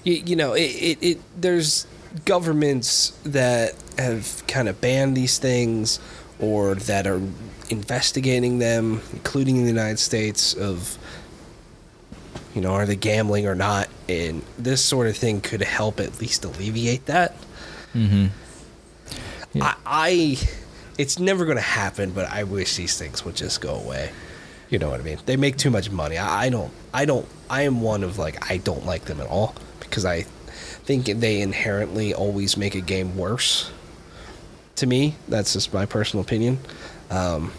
[0.04, 1.88] you, you know, it, it, it there's
[2.24, 5.98] governments that have kind of banned these things
[6.38, 7.20] or that are
[7.70, 10.96] investigating them, including in the United States of
[12.54, 13.88] you know, are they gambling or not?
[14.08, 17.34] And this sort of thing could help at least alleviate that.
[17.94, 18.26] Mm-hmm.
[19.54, 19.64] Yeah.
[19.64, 20.48] I, I,
[20.98, 24.11] it's never going to happen, but I wish these things would just go away.
[24.70, 25.18] You know what I mean?
[25.26, 26.18] They make too much money.
[26.18, 26.72] I, I don't.
[26.92, 27.26] I don't.
[27.50, 31.40] I am one of like I don't like them at all because I think they
[31.40, 33.70] inherently always make a game worse.
[34.76, 36.59] To me, that's just my personal opinion.
[37.11, 37.52] Um,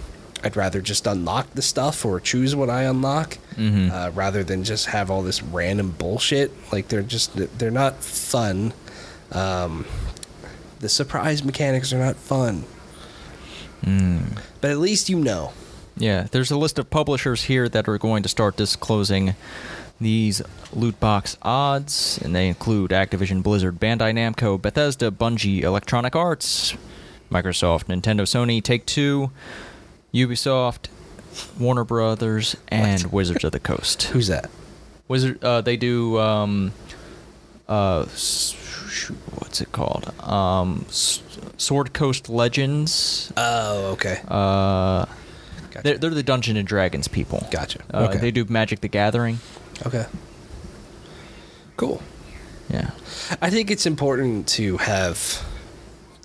[0.43, 3.89] I'd rather just unlock the stuff or choose what I unlock Mhm.
[3.91, 6.51] uh, rather than just have all this random bullshit.
[6.71, 8.73] Like they're just they're not fun.
[9.31, 9.85] Um,
[10.79, 12.65] the surprise mechanics are not fun.
[13.83, 14.41] Mm.
[14.61, 15.53] But at least you know.
[15.97, 19.35] Yeah, there's a list of publishers here that are going to start disclosing
[19.99, 20.41] these
[20.73, 26.75] loot box odds, and they include Activision, Blizzard, Bandai Namco, Bethesda, Bungie, Electronic Arts,
[27.31, 29.31] Microsoft, Nintendo, Sony, Take Two,
[30.13, 30.89] Ubisoft,
[31.57, 33.13] Warner Brothers, and What?
[33.13, 34.03] Wizards of the Coast.
[34.11, 34.49] Who's that?
[35.07, 36.73] Wizard, uh, they do um,
[37.69, 38.05] uh,
[38.95, 40.11] shoot, what's it called?
[40.23, 43.31] Um, Sword Coast Legends.
[43.37, 44.21] Oh, okay.
[44.27, 45.05] Uh,
[45.71, 45.81] Gotcha.
[45.83, 47.45] they're, they're the Dungeon and Dragons people.
[47.51, 47.79] Gotcha.
[47.93, 48.17] Uh, Okay.
[48.19, 49.39] They do Magic the Gathering.
[49.85, 50.05] Okay.
[51.77, 52.01] Cool.
[52.69, 52.91] Yeah.
[53.41, 55.45] I think it's important to have.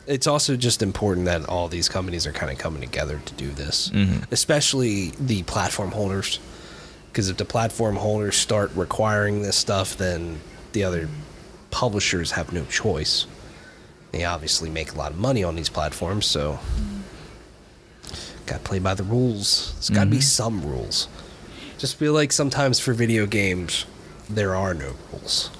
[0.06, 3.50] It's also just important that all these companies are kind of coming together to do
[3.50, 4.24] this, Mhm.
[4.32, 6.38] especially the platform holders.
[7.12, 10.40] Because if the platform holders start requiring this stuff, then
[10.72, 11.08] the other
[11.70, 13.26] publishers have no choice.
[14.12, 16.58] They obviously make a lot of money on these platforms, so
[18.46, 19.72] got to play by the rules.
[19.74, 20.22] There's got to be Mhm.
[20.22, 21.08] some rules.
[21.78, 23.84] Just feel like sometimes for video games,
[24.28, 25.50] there are no rules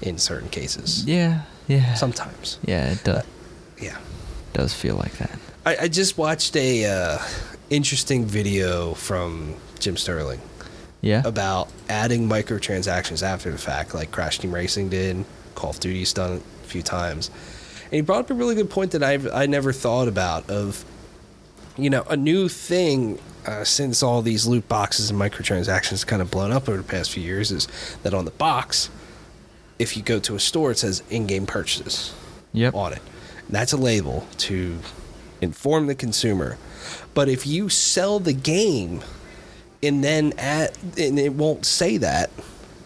[0.00, 1.04] in certain cases.
[1.04, 1.42] Yeah.
[1.68, 1.94] Yeah.
[1.94, 2.58] Sometimes.
[2.64, 3.22] yeah, it does,
[3.80, 3.98] Yeah.
[4.54, 5.38] does feel like that.
[5.64, 7.18] I, I just watched a uh,
[7.68, 10.40] interesting video from Jim Sterling
[11.02, 11.22] Yeah.
[11.24, 15.24] about adding microtransactions after the fact, like Crash Team Racing did,
[15.54, 17.30] Call of Duty's done it a few times.
[17.84, 20.84] And he brought up a really good point that I've I never thought about of
[21.76, 26.30] you know, a new thing uh, since all these loot boxes and microtransactions kind of
[26.30, 27.66] blown up over the past few years is
[28.02, 28.90] that on the box,
[29.78, 32.12] if you go to a store, it says in-game purchases
[32.52, 32.74] Yep.
[32.74, 33.00] on it.
[33.48, 34.78] That's a label to
[35.40, 36.58] inform the consumer.
[37.14, 39.00] But if you sell the game
[39.82, 42.30] and then add, and it won't say that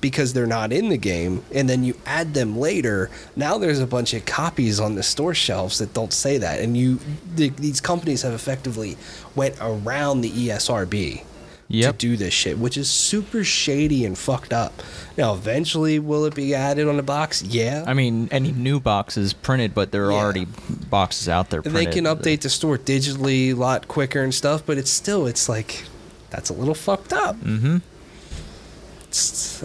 [0.01, 3.87] because they're not in the game, and then you add them later, now there's a
[3.87, 6.99] bunch of copies on the store shelves that don't say that, and you
[7.35, 8.97] the, these companies have effectively
[9.35, 11.23] went around the ESRB
[11.69, 11.93] Yep.
[11.93, 14.83] to do this shit, which is super shady and fucked up.
[15.17, 17.43] Now, eventually, will it be added on the box?
[17.43, 20.19] Yeah, I mean, any new boxes printed, but there are Yeah.
[20.19, 20.45] already
[20.91, 21.63] boxes out there.
[21.65, 25.27] And they can update the store digitally a lot quicker and stuff, but it's still
[25.27, 25.85] it's like
[26.35, 27.37] that's a little fucked up.
[27.37, 27.79] Mm-hmm.
[29.09, 29.65] It's.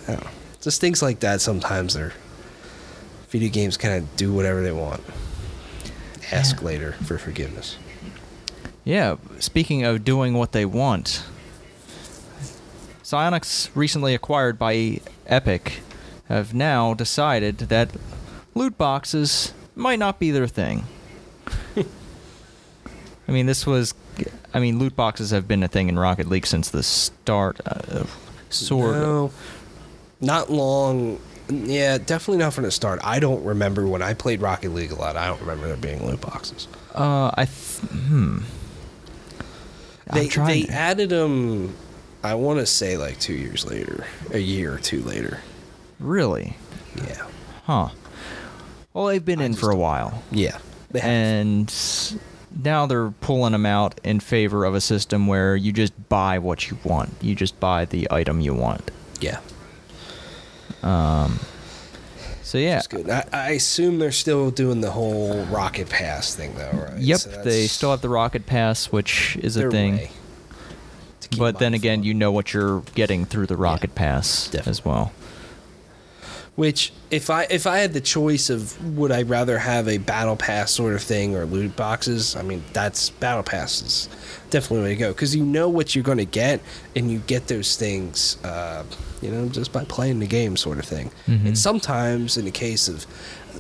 [0.61, 2.13] Just things like that sometimes they're
[3.29, 5.01] video games kind of do whatever they want.
[6.31, 6.65] Ask Yeah.
[6.65, 7.77] later for forgiveness.
[8.83, 9.15] Yeah.
[9.39, 11.23] Speaking of doing what they want,
[13.03, 15.79] Psyonix, recently acquired by Epic,
[16.27, 17.89] have now decided that
[18.53, 20.83] loot boxes might not be their thing.
[21.77, 23.93] I mean, this was.
[24.53, 27.59] I mean, loot boxes have been a thing in Rocket League since the start.
[27.65, 28.05] Uh,
[28.49, 29.01] sort of.
[29.01, 29.31] No,
[30.21, 31.19] not long.
[31.49, 32.99] Yeah, definitely not from the start.
[33.03, 35.17] I don't remember when I played Rocket League a lot.
[35.17, 36.67] I don't remember there being loot boxes.
[36.95, 37.45] Uh, I.
[37.45, 38.39] Th- hmm.
[40.13, 41.75] They they to- added them.
[42.23, 45.39] I want to say like two years later, a year or two later.
[45.99, 46.55] Really?
[47.07, 47.25] Yeah,
[47.63, 47.89] Huh.
[48.93, 50.23] Well, they've been I in for a while.
[50.31, 50.57] yeah.
[50.91, 51.09] They have.
[51.09, 51.73] and
[52.63, 56.69] now they're pulling them out in favor of a system where you just buy what
[56.69, 57.11] you want.
[57.21, 58.91] You just buy the item you want.
[59.21, 59.39] yeah.
[60.83, 61.39] Um,
[62.41, 63.09] so yeah, That's good.
[63.09, 66.97] I, I assume they're still doing the whole Rocket Pass thing, though, right?
[66.99, 69.97] yep, So they still have the Rocket Pass, which is a thing.
[69.97, 70.11] way
[71.19, 74.69] to keep But then again, you know what you're getting through the Rocket Pass definitely.
[74.71, 75.11] as well.
[76.59, 78.61] Which, if I if I had the choice of
[78.97, 82.63] would I rather have a battle pass sort of thing or loot boxes, I mean
[82.73, 84.09] that's battle passes
[84.49, 86.59] definitely way to go because you know what you're going to get
[86.95, 88.83] and you get those things, uh,
[89.21, 91.11] you know, just by playing the game sort of thing.
[91.27, 91.45] Mhm.
[91.47, 93.05] And sometimes in the case of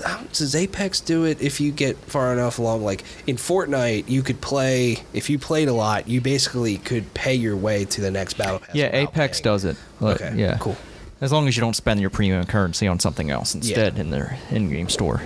[0.03, 2.83] how does Apex do it if you get far enough along?
[2.83, 7.33] Like in Fortnite, you could play if you played a lot, you basically could pay
[7.35, 8.75] your way to the next battle pass.
[8.75, 9.43] yeah, Apex paying.
[9.53, 9.77] does it.
[10.01, 10.75] Like, Okay, yeah, cool.
[11.21, 14.37] As long as you don't spend your premium currency on something else instead in their
[14.51, 15.21] in-game store.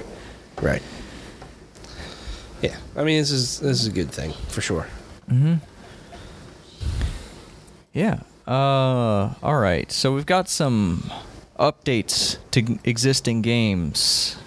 [0.61, 0.81] Right.
[2.61, 4.87] Yeah, I mean this is this is a good thing for sure.
[5.29, 5.55] Mm-hmm.
[7.93, 8.21] Yeah.
[8.47, 9.33] Uh.
[9.43, 9.91] All right.
[9.91, 11.11] So we've got some
[11.59, 14.37] updates to g- existing games.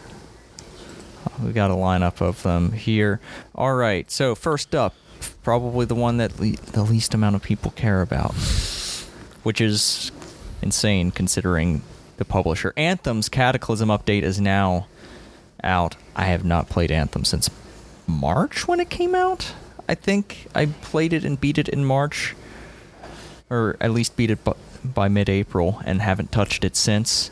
[1.43, 3.21] We got a lineup of them here.
[3.55, 4.11] All right.
[4.11, 4.95] So first up,
[5.43, 8.33] probably the one that le- the least amount of people care about,
[9.43, 10.11] which is
[10.63, 11.83] insane considering
[12.17, 12.73] the publisher.
[12.77, 14.87] Anthem's Cataclysm update is now
[15.63, 15.97] out.
[16.15, 17.51] I have not played Anthem since
[18.07, 19.53] March when it came out.
[19.89, 22.35] I think I played it and beat it in March,
[23.51, 24.55] or at least beat it by,
[24.85, 27.31] by mid-April, and haven't touched it since.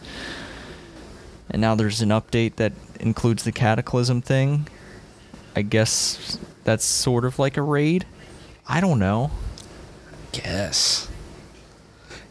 [1.51, 4.69] And now there's an update that includes the Cataclysm thing.
[5.57, 8.07] I guess that's sort of like a raid.
[8.67, 9.31] I don't know.
[10.33, 11.09] Guess.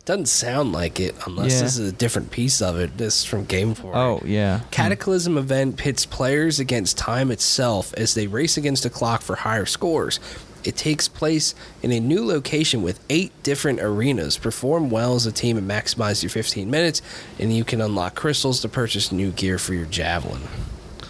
[0.06, 1.62] Doesn't sound like it unless Yeah.
[1.62, 2.98] this is a different piece of it.
[2.98, 3.96] This is from Game Four.
[3.96, 4.62] Oh yeah.
[4.70, 9.66] Cataclysm event pits players against time itself as they race against a clock for higher
[9.66, 10.20] scores.
[10.66, 14.38] It takes place in a new location with eight different arenas.
[14.38, 17.02] Perform well as a team and maximize your 15 minutes,
[17.40, 20.42] and you can unlock crystals to purchase new gear for your javelin.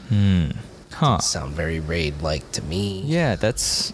[0.10, 0.46] Hmm.
[0.94, 1.18] Huh.
[1.20, 3.02] Sound very raid like to me.
[3.06, 3.91] Yeah, that's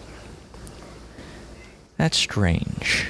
[1.97, 3.05] that's strange.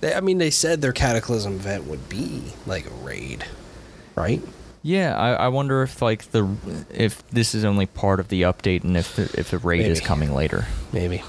[0.00, 3.44] They, I mean, they said their Cataclysm event would be like a raid,
[4.14, 4.40] right?
[4.82, 6.48] Yeah, I, I wonder if like the
[6.94, 10.00] if this is only part of the update and if the, if the raid is
[10.00, 10.66] coming later.
[10.92, 11.22] Maybe.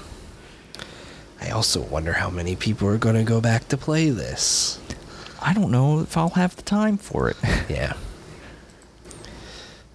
[1.40, 4.78] I also wonder how many people are going to go back to play this.
[5.42, 7.36] I don't know if I'll have the time for it
[7.68, 7.94] Yeah.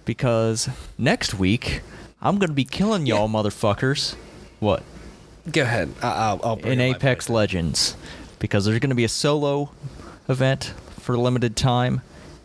[0.04, 1.80] because next week
[2.20, 4.14] I'm gonna be killing y'all motherfuckers.
[4.60, 4.82] What?
[5.50, 5.94] Go ahead.
[6.02, 7.30] I'll, I'll bring in Apex.
[7.30, 7.96] Legends
[8.38, 9.70] because there's going to be a solo
[10.28, 12.00] event for a limited time.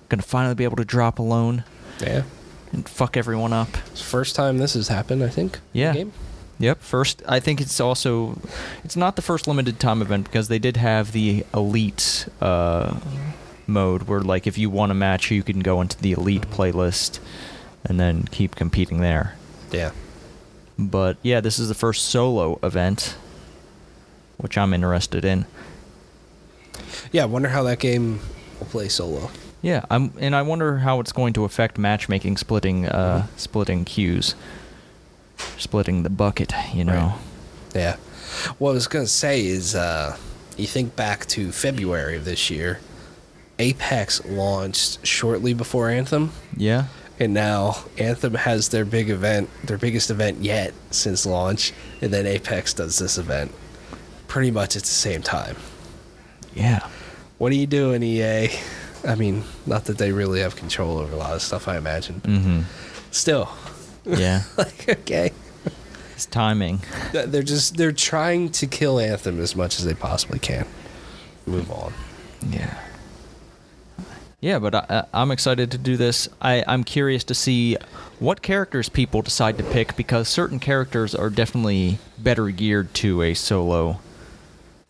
[0.09, 1.63] Going to finally be able to drop alone
[2.01, 2.23] Yeah.
[2.71, 3.69] and fuck everyone up.
[3.91, 5.59] It's first time this has happened, I think.
[5.71, 5.93] Yeah.
[5.93, 6.13] Game.
[6.59, 6.81] Yep.
[6.81, 8.39] First, I think it's also
[8.83, 12.99] it's not the first limited time event because they did have the elite uh,
[13.65, 17.19] mode where like if you won a match you can go into the elite playlist
[17.83, 19.35] and then keep competing there.
[19.71, 19.91] Yeah.
[20.77, 23.15] But yeah, this is the first solo event,
[24.37, 25.45] which I'm interested in.
[27.11, 28.19] Yeah, I wonder how that game
[28.59, 29.29] will play solo.
[29.61, 34.35] Yeah, I'm, and I wonder how it's going to affect matchmaking, splitting, uh, splitting queues,
[35.57, 36.53] splitting the bucket.
[36.73, 36.93] You know.
[36.93, 37.19] Right.
[37.75, 37.95] Yeah.
[38.57, 40.17] What I was going to say is, uh,
[40.57, 42.79] you think back to February of this year,
[43.59, 46.85] Apex launched shortly before Anthem, Yeah.
[47.19, 51.71] and now Anthem has their big event, their biggest event yet since launch,
[52.01, 53.51] and then Apex does this event
[54.27, 55.55] pretty much at the same time.
[56.55, 56.87] Yeah.
[57.37, 58.49] What are you doing, EA?
[59.07, 62.21] I mean, not that they really have control over a lot of stuff, I imagine.
[62.21, 62.59] Mm-hmm.
[63.11, 63.49] Still,
[64.05, 64.43] Yeah.
[64.57, 65.31] like, okay.
[66.13, 66.79] it's timing.
[67.11, 70.65] They're just they're trying to kill Anthem as much as they possibly can.
[71.45, 71.93] Move on.
[72.49, 72.79] Yeah.
[74.39, 76.27] Yeah, but I, I- I'm excited to do this.
[76.41, 77.77] I, I'm curious to see
[78.19, 83.33] what characters people decide to pick because certain characters are definitely better geared to a
[83.33, 83.99] solo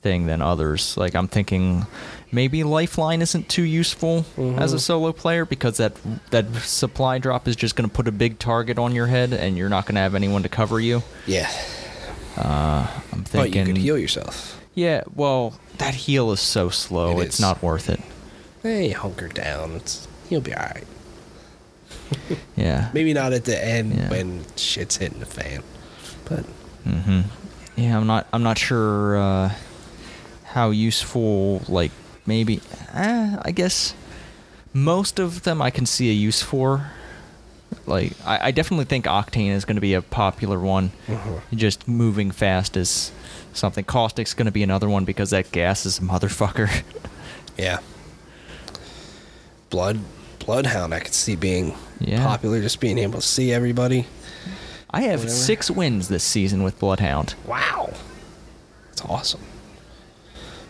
[0.03, 0.95] thing than others.
[0.97, 1.85] Like I'm thinking
[2.31, 4.25] maybe Lifeline isn't too useful
[4.57, 5.93] as a solo player because that
[6.31, 9.57] that supply drop is just going to put a big target on your head and
[9.57, 11.01] you're not going to have anyone to cover you.
[11.25, 11.49] Yeah.
[12.37, 13.39] I'm thinking.
[13.41, 14.59] But you could heal yourself.
[14.75, 17.19] Yeah, well, that heal is so slow.
[17.19, 17.41] It it's is.
[17.41, 17.99] not worth it.
[18.63, 19.73] Hey, hunker down.
[19.73, 20.87] It's you'll be alright.
[22.55, 22.89] Yeah.
[22.93, 24.09] Maybe not at the end Yeah.
[24.09, 25.63] when shit's hitting the fan.
[26.25, 26.45] But
[26.87, 27.21] Mm-hmm.
[27.75, 28.27] Yeah, I'm not.
[28.33, 29.51] I'm not sure uh,
[30.53, 31.61] how useful.
[31.67, 31.91] Like
[32.25, 32.61] maybe.
[32.93, 33.93] Eh, I guess
[34.73, 36.91] most of them I can see a use for.
[37.85, 40.91] Like I, I definitely think Octane is going to be a popular one.
[41.53, 43.11] Just moving fast is
[43.53, 43.83] something.
[43.83, 46.83] Caustic's going to be another one because that gas is a motherfucker.
[47.57, 47.79] yeah.
[49.69, 49.99] Blood
[50.39, 52.23] Bloodhound I could see being Yeah.
[52.23, 54.05] popular, just being able to see everybody.
[54.91, 55.29] I have Whatever.
[55.35, 57.33] six wins this season with Bloodhound.
[57.47, 57.91] Wow.
[58.89, 59.41] That's awesome.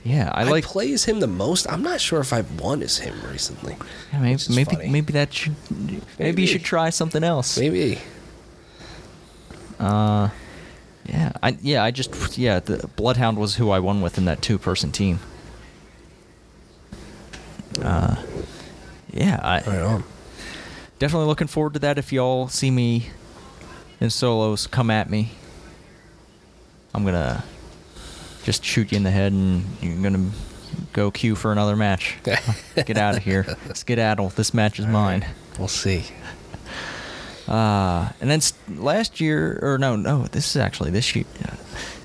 [0.03, 0.63] Yeah, I I like.
[0.65, 1.65] play as him the most.
[1.71, 3.77] I'm not sure if I've won as him recently.
[4.11, 4.89] Yeah, maybe maybe, funny.
[4.89, 6.41] maybe that should maybe, Maybe.
[6.41, 7.57] you should try something else.
[7.57, 7.99] Maybe.
[9.79, 10.29] Uh,
[11.05, 14.41] yeah, I yeah I just yeah the Bloodhound was who I won with in that
[14.41, 15.19] two person team.
[17.81, 18.21] Uh,
[19.11, 20.03] yeah, I Right
[20.99, 21.97] definitely looking forward to that.
[21.97, 23.07] If y'all see me
[23.99, 25.31] in solos, come at me.
[26.93, 27.43] I'm gonna
[28.43, 30.29] just shoot you in the head, and you're gonna
[30.91, 32.17] go queue for another match.
[32.75, 34.29] Get out of here, skedaddle.
[34.29, 35.25] This match is mine.
[35.57, 36.05] We'll see.
[37.47, 41.25] Uh, and then last year, or no, no, this is actually this year.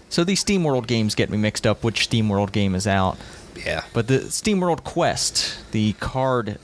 [0.09, 1.84] So these Steam World games get me mixed up.
[1.84, 3.18] Which Steam World game is out?
[3.55, 3.84] Yeah.
[3.93, 6.59] But the Steam World Quest, the card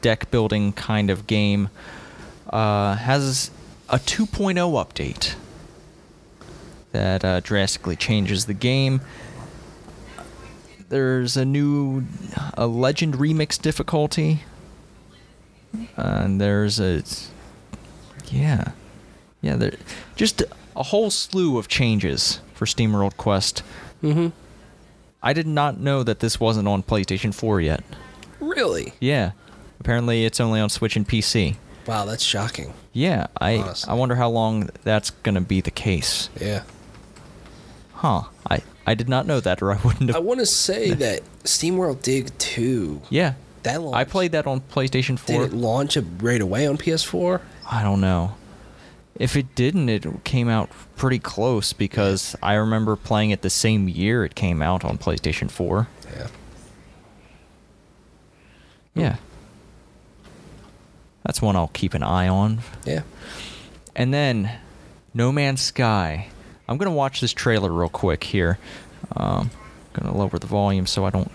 [0.00, 1.70] deck building kind of game,
[2.50, 3.50] uh, has
[3.88, 5.34] a 2.0 update
[6.92, 9.00] that uh, drastically changes the game.
[10.88, 12.04] There's a new
[12.54, 14.42] a Legend Remix difficulty,
[15.96, 17.02] and there's a
[18.30, 18.72] yeah,
[19.40, 19.74] yeah, there
[20.16, 20.42] just
[20.76, 23.62] a whole slew of changes for Steam World Quest.
[24.02, 24.28] Mm-hmm.
[25.22, 27.84] I did not know that this wasn't on PlayStation 4 yet.
[28.40, 28.92] Really?
[28.98, 29.32] Yeah.
[29.78, 31.56] Apparently it's only on Switch and PC.
[31.86, 32.74] Wow, that's shocking.
[32.92, 33.90] Yeah, I Honestly.
[33.90, 36.28] I wonder how long that's going to be the case.
[36.40, 36.62] Yeah.
[38.02, 38.22] Huh.
[38.50, 40.16] I I did not know that or I wouldn't have.
[40.16, 43.34] I want to say that SteamWorld Dig 2, Yeah.
[43.62, 45.38] that I played that on PlayStation 4.
[45.44, 47.40] Did it launch right away on PS4?
[47.70, 48.34] I don't know.
[49.14, 53.88] If it didn't, it came out pretty close because I remember playing it the same
[53.88, 55.86] year it came out on PlayStation 4.
[56.16, 56.26] Yeah.
[58.96, 59.16] Yeah.
[61.24, 62.62] That's one I'll keep an eye on.
[62.84, 63.02] Yeah.
[63.94, 64.58] And then
[65.14, 66.28] No Man's Sky.
[66.68, 68.58] I'm gonna watch this trailer real quick here.
[69.16, 69.50] Um,
[69.92, 71.30] gonna lower the volume so I don't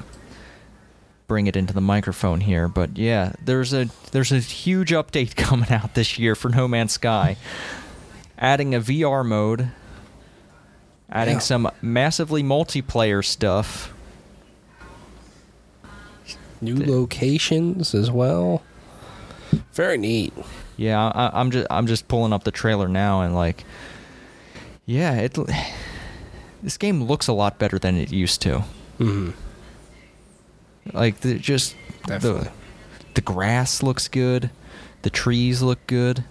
[1.28, 5.70] bring it into the microphone here, but yeah, there's a there's a huge update coming
[5.72, 7.36] out this year for No Man's Sky,
[8.40, 9.70] adding a VR mode,
[11.10, 11.40] adding Yeah.
[11.40, 13.94] some massively multiplayer stuff.
[16.60, 18.64] New locations as well.
[19.74, 20.34] Very neat.
[20.76, 23.64] Yeah, I, I'm just I'm just pulling up the trailer now and like,
[24.88, 25.38] yeah, it
[26.64, 28.64] this game looks a lot better than it used to.
[28.98, 29.32] Mm-hmm.
[30.94, 31.76] Like the, just
[32.08, 32.46] Definitely.
[32.46, 32.52] the
[33.14, 34.50] the grass looks good,
[35.04, 36.24] the trees look good.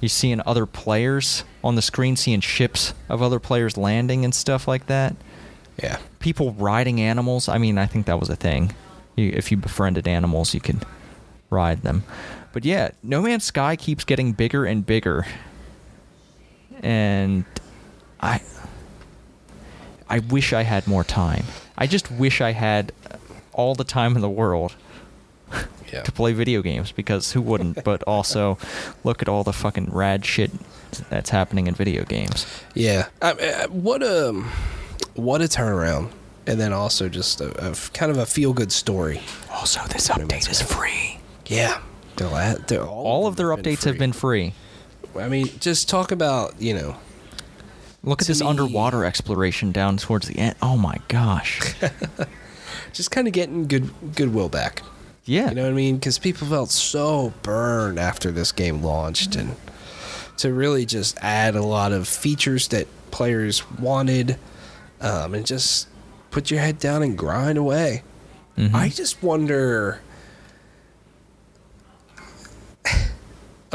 [0.00, 4.68] You're seeing other players on the screen, seeing ships of other players landing and stuff
[4.68, 5.16] like that.
[5.82, 5.98] Yeah.
[6.18, 7.48] People riding animals.
[7.48, 8.74] I mean, I think that was a thing.
[9.16, 10.84] You, if you befriended animals, you could
[11.48, 12.04] ride them.
[12.52, 15.26] But yeah, No Man's Sky keeps getting bigger and bigger.
[16.84, 17.44] And
[18.20, 18.40] I
[20.08, 21.44] I wish I had more time.
[21.78, 22.92] I just wish I had
[23.52, 24.74] all the time in the world
[25.92, 26.02] Yeah.
[26.02, 27.84] to play video games because who wouldn't?
[27.84, 28.58] but also
[29.04, 30.50] look at all the fucking rad shit
[31.08, 32.46] that's happening in video games.
[32.74, 33.08] Yeah.
[33.22, 33.30] I,
[33.62, 34.44] I, what a
[35.14, 36.10] what a turnaround,
[36.46, 39.22] and then also just a, a kind of a feel good story.
[39.50, 41.18] Also, this update is free.
[41.46, 41.80] Yeah.
[42.16, 44.52] They're, they're, all, All of their updates have been free.
[45.18, 46.96] I mean, just talk about you know.
[48.02, 50.56] Look at this me- underwater exploration down towards the end.
[50.60, 51.74] Oh my gosh.
[52.92, 54.82] Just kind of getting good goodwill back.
[55.24, 55.48] Yeah.
[55.48, 55.96] You know what I mean?
[55.96, 59.56] Because people felt so burned after this game launched, and
[60.36, 64.36] to really just add a lot of features that players wanted,
[65.00, 65.88] um, and just
[66.30, 68.02] put your head down and grind away.
[68.58, 68.74] Mhm.
[68.74, 70.00] I just wonder.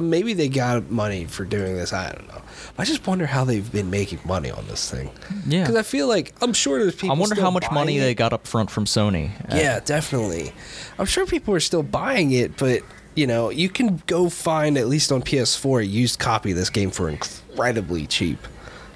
[0.02, 1.93] Maybe they got money for doing this.
[1.93, 2.41] I don't know.
[2.78, 5.10] I just wonder how they've been making money on this thing.
[5.47, 5.62] Yeah.
[5.62, 7.16] Because I feel like I'm sure there's people.
[7.16, 9.32] I wonder how much money buying they got up front from Sony.
[9.52, 10.54] Uh, Yeah, definitely.
[10.97, 12.82] I'm sure people are still buying it, but
[13.16, 16.70] you know, you can go find at least on PS4 a used copy of this
[16.70, 18.38] game for incredibly cheap,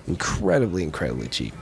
[0.08, 1.54] incredibly, incredibly cheap.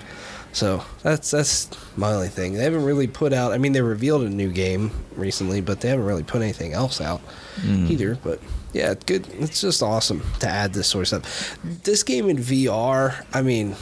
[0.54, 2.54] So that's that's my only thing.
[2.54, 3.54] They haven't really put out.
[3.54, 7.00] I mean, they revealed a new game recently, but they haven't really put anything else
[7.00, 7.22] out
[7.62, 7.90] Mm.
[7.90, 8.16] either.
[8.22, 8.40] But
[8.74, 9.28] yeah, it's good.
[9.40, 11.58] It's just awesome to add this sort of stuff.
[11.84, 13.26] This game in VR.
[13.34, 13.76] I mean.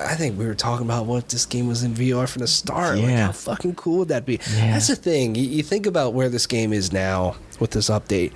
[0.00, 2.98] I think we were talking about what this game was in VR from the start.
[2.98, 3.26] Like, Yeah.
[3.26, 4.34] how fucking cool would that be?
[4.54, 4.70] Yeah.
[4.74, 5.34] That's the thing.
[5.34, 8.30] You, you think about where this game is now with this update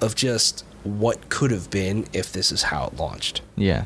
[0.00, 3.42] of just what could have been if this is how it launched.
[3.54, 3.84] Yeah.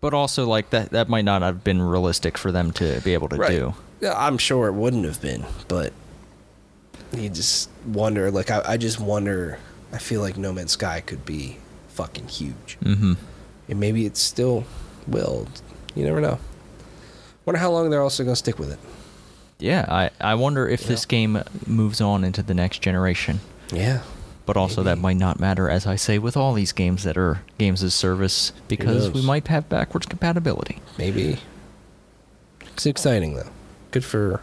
[0.00, 3.28] But also, like that, that might not have been realistic for them to be able
[3.28, 3.74] to do.
[4.00, 5.92] Yeah, I'm sure it wouldn't have been, but
[7.14, 8.30] you just wonder.
[8.30, 9.58] Like, I, I just wonder.
[9.92, 11.58] I feel like No Man's Sky could be
[11.88, 13.14] fucking huge, Mm-hmm.
[13.68, 14.64] and maybe it still
[15.06, 15.46] will.
[15.94, 16.38] You never know.
[17.44, 18.78] Wonder how long they're also going to stick with it.
[19.58, 20.88] Yeah, I, I wonder if Yeah.
[20.88, 23.40] this game moves on into the next generation.
[23.72, 24.02] Yeah.
[24.44, 27.40] But also, that might not matter, as I say, with all these games that are
[27.58, 30.78] games as service, because we might have backwards compatibility.
[30.98, 31.38] Maybe.
[32.60, 33.48] It's exciting though.
[33.90, 34.40] Good for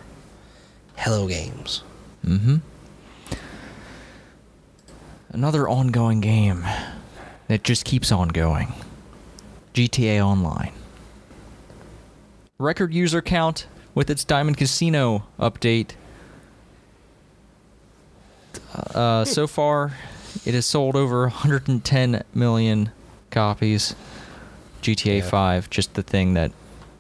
[0.97, 1.83] Hello Games.
[2.25, 2.57] Mm-hmm.
[5.33, 6.63] Another ongoing game
[7.47, 8.71] that just keeps on going.
[9.73, 10.71] GTA Online.
[12.59, 13.65] Record user count
[13.95, 15.93] with its Diamond Casino update.
[18.75, 19.93] Uh, so far,
[20.45, 22.91] it has sold over 110 million
[23.31, 23.95] copies.
[24.83, 25.29] GTA Yeah.
[25.29, 26.51] 5, just the thing that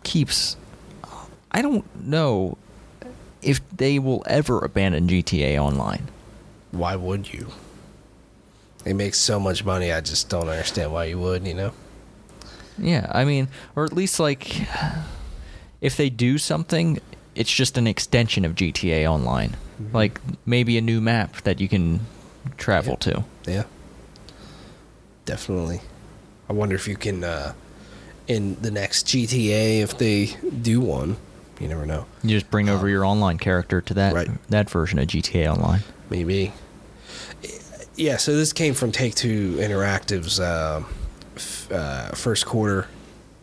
[0.01, 0.57] keeps.
[1.51, 2.57] I don't know
[3.43, 6.07] if they will ever abandon GTA Online.
[6.71, 7.51] Why would you?
[8.83, 9.91] They make so much money.
[9.91, 11.47] I just don't understand why you would.
[11.47, 11.71] You know.
[12.77, 14.65] Yeah, I mean, or at least like,
[15.81, 16.99] if they do something,
[17.35, 19.95] it's just an extension of GTA Online, Mm-hmm.
[19.95, 22.01] like maybe a new map that you can
[22.57, 23.23] travel to.
[23.47, 23.63] Yeah.
[25.25, 25.81] Definitely.
[26.49, 27.53] I wonder if you can uh,
[28.27, 30.31] in the next GTA if they
[30.61, 31.17] do one.
[31.59, 32.05] You never know.
[32.23, 34.29] You just bring over your online character to that Right.
[34.49, 35.81] that version of GTA Online.
[36.09, 36.51] Maybe.
[37.95, 40.83] Yeah, so this came from Take Two Interactive's uh,
[41.35, 42.87] f- uh, first quarter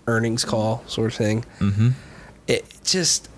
[0.07, 1.44] earnings call, sort of thing.
[1.61, 1.90] Mm-hmm.
[2.48, 3.28] It just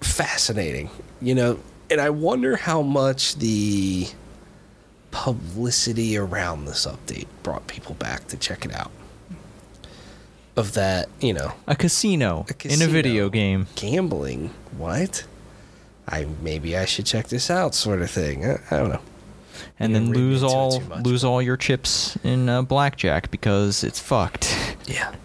[0.00, 1.58] fascinating, you know.
[1.88, 4.08] And I wonder how much the
[5.12, 8.90] publicity around this update brought people back to check it out.
[10.56, 13.66] Of that, you know, A casino, A in a video game.
[13.76, 14.50] gambling.
[14.76, 15.24] What?
[16.08, 18.44] I maybe I should check this out, sort of thing.
[18.44, 19.00] I, I don't know.
[19.78, 23.82] And You then lose all much, lose but- all your chips in uh, blackjack because
[23.84, 24.76] it's fucked.
[24.86, 25.14] Yeah.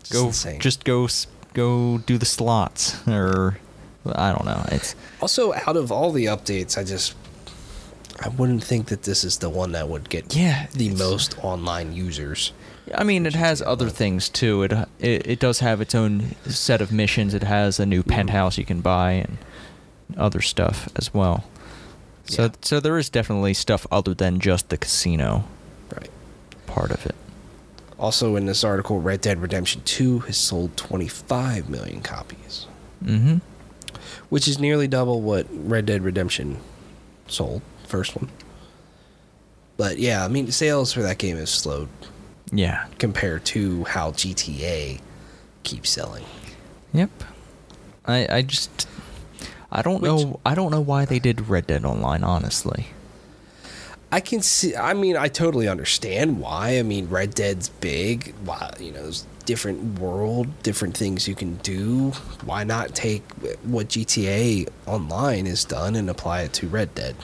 [0.00, 0.60] Just go insane.
[0.60, 1.08] just go
[1.54, 3.58] go do the slots or
[4.06, 4.62] I don't know.
[4.70, 7.14] It's Also, out of all the updates, I just
[8.20, 11.92] I wouldn't think that this is the one that would get Yeah, the most online
[11.94, 12.52] users.
[12.94, 14.62] I mean, it has other things too.
[14.64, 17.32] It, it it does have its own set of missions.
[17.32, 19.38] It has a new penthouse you can buy and
[20.18, 21.44] other stuff as well.
[22.26, 22.48] So Yeah.
[22.62, 25.44] so there is definitely stuff other than just the casino
[25.94, 26.10] Right.
[26.66, 27.14] part of it.
[27.98, 32.66] Also, in this article, Red Dead Redemption 2 has sold 25 million copies,
[33.04, 33.36] Mm-hmm.
[34.30, 36.58] which is nearly double what Red Dead Redemption
[37.28, 38.30] sold, first one.
[39.76, 41.88] But yeah, I mean, sales for that game have slowed
[42.52, 42.86] Yeah.
[42.98, 45.00] compared to how GTA
[45.62, 46.24] keeps selling.
[46.92, 47.10] Yep.
[48.06, 48.86] I I just
[49.76, 52.22] I don't Which- know I don't know why they did Red Dead Online.
[52.22, 52.86] Honestly.
[54.12, 54.76] I can see.
[54.76, 56.78] I mean, I totally understand why.
[56.78, 58.32] I mean, Red Dead's big.
[58.44, 62.10] Why, you know, there's different world, different things you can do.
[62.44, 63.24] Why not take
[63.64, 67.16] what GTA Online has done and apply it to Red Dead,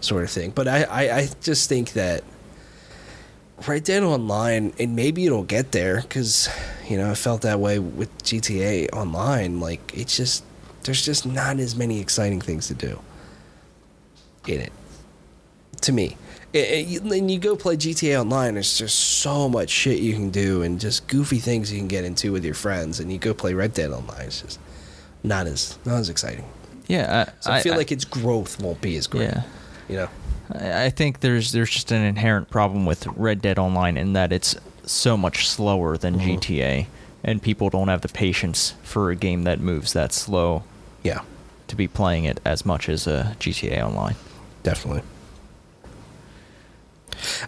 [0.00, 0.52] sort of thing.
[0.54, 2.24] But I, I, I just think that
[3.66, 6.48] Red Dead Online, and maybe it'll get there because,
[6.88, 9.60] you know, I felt that way with GTA Online.
[9.60, 10.44] Like, it's just
[10.86, 12.98] there's just not as many exciting things to do
[14.46, 14.72] in it
[15.82, 16.16] to me.
[16.52, 20.62] It, and you go play GTA Online, there's just so much shit you can do
[20.62, 23.00] and just goofy things you can get into with your friends.
[23.00, 24.58] And you go play Red Dead Online, it's just
[25.22, 26.44] not as not as exciting.
[26.86, 27.30] Yeah.
[27.40, 29.24] So I, feel like its growth won't be as great.
[29.24, 29.42] yeah.
[29.88, 30.08] You know.
[30.52, 34.32] I I think there's there's just an inherent problem with Red Dead Online in that
[34.32, 36.38] it's so much slower than Mhm.
[36.40, 36.86] GTA,
[37.24, 40.62] and people don't have the patience for a game that moves that slow
[41.06, 41.20] Yeah,
[41.68, 44.16] to be playing it as much as uh, GTA Online.
[44.62, 45.02] definitely.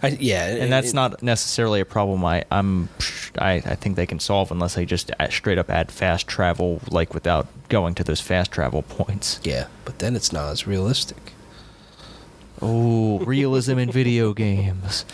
[0.01, 2.89] I, yeah, And that's it- not necessarily a problem I I'm
[3.37, 7.13] I, I think they can solve unless they just straight up add fast travel like
[7.13, 9.39] without going to those fast travel points.
[9.43, 11.33] Yeah, but then it's not as realistic.
[12.61, 15.05] Oh, realism in video games.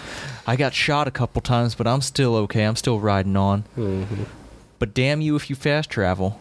[0.48, 2.64] I got shot a couple times, but I'm still okay.
[2.64, 3.66] I'm still riding on.
[3.78, 4.24] Mm-hmm.
[4.80, 6.40] But damn you if you fast travel.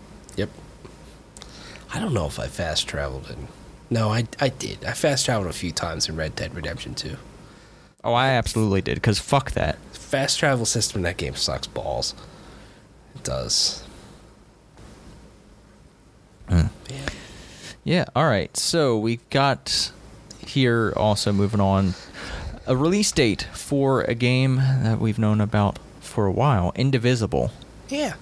[1.94, 3.48] I don't know if I fast traveled in.
[3.88, 4.84] No, I, I did.
[4.84, 7.16] I fast traveled a few times in Red Dead Redemption 2.
[8.02, 9.00] Oh, I absolutely did.
[9.02, 9.78] Cause fuck that.
[9.92, 12.14] Fast travel system in that game sucks balls.
[13.14, 13.84] It does.
[16.48, 16.70] Mm.
[16.90, 17.08] Yeah.
[17.84, 18.04] Yeah.
[18.16, 18.54] All right.
[18.56, 19.92] So we've got
[20.44, 21.94] here also moving on
[22.66, 27.52] a release date for a game that we've known about for a while, Indivisible.
[27.88, 28.14] Yeah.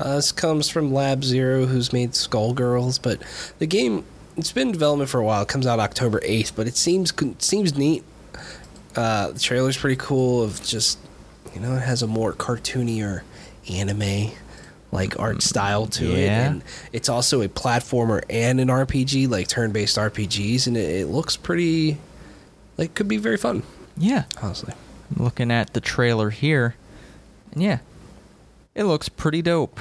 [0.00, 3.20] Uh, this comes from Lab Zero, who's made Skullgirls, but
[3.58, 4.04] the game
[4.36, 5.42] it's been in development for a while.
[5.42, 8.02] It comes out October eighth, but it seems seems neat.
[8.96, 10.42] Uh, the trailer's pretty cool.
[10.42, 10.98] Of just
[11.54, 13.24] you know, it has a more cartoony or
[13.70, 14.32] anime
[14.92, 19.96] like art style to it, and it's also a platformer and an RPG, like turn-based
[19.96, 21.98] RPGs, and it, it looks pretty
[22.78, 23.62] like could be very fun.
[23.96, 24.24] Yeah.
[24.42, 24.72] Honestly,
[25.14, 26.74] looking at the trailer here,
[27.52, 27.80] and yeah,
[28.74, 29.80] it looks pretty dope.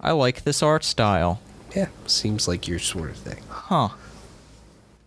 [0.00, 1.40] I like this art style.
[1.76, 3.42] yeah, seems like your sort of thing.
[3.48, 3.90] Huh.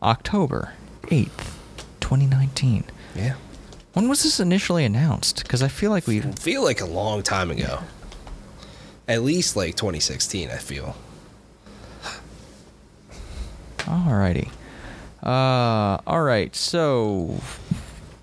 [0.02, 1.54] October 8th,
[2.00, 2.84] 2019.
[3.16, 3.36] Yeah.
[3.94, 5.44] When was this initially announced?
[5.44, 6.22] Because I feel like we.
[6.22, 7.80] feel like a long time ago.
[9.08, 10.96] At least like 2016, I feel.
[13.80, 14.50] Alrighty.
[15.22, 17.40] Uh, alright, so.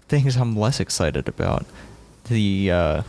[0.09, 1.65] Things I'm less excited about.
[2.29, 3.03] The, uh.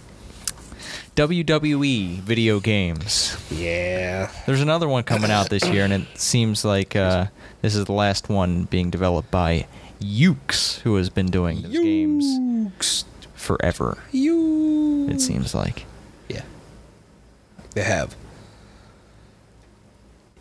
[1.15, 3.35] WWE video games.
[3.51, 4.31] Yeah.
[4.45, 7.25] There's another one coming out this year, and it seems like uh,
[7.61, 9.67] this is the last one being developed by
[9.99, 13.05] Yuke's, who has been doing those games
[13.35, 13.97] forever.
[14.13, 15.11] Yuke's.
[15.13, 15.85] It seems like.
[16.29, 16.43] Yeah.
[17.71, 18.15] They have.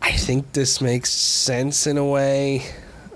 [0.01, 2.63] I think this makes sense in a way.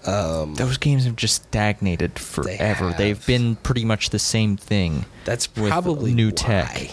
[0.06, 2.93] Um, Those games have just stagnated forever.
[2.95, 5.06] They have been pretty much the same thing.
[5.24, 6.91] that's with probably new why tech.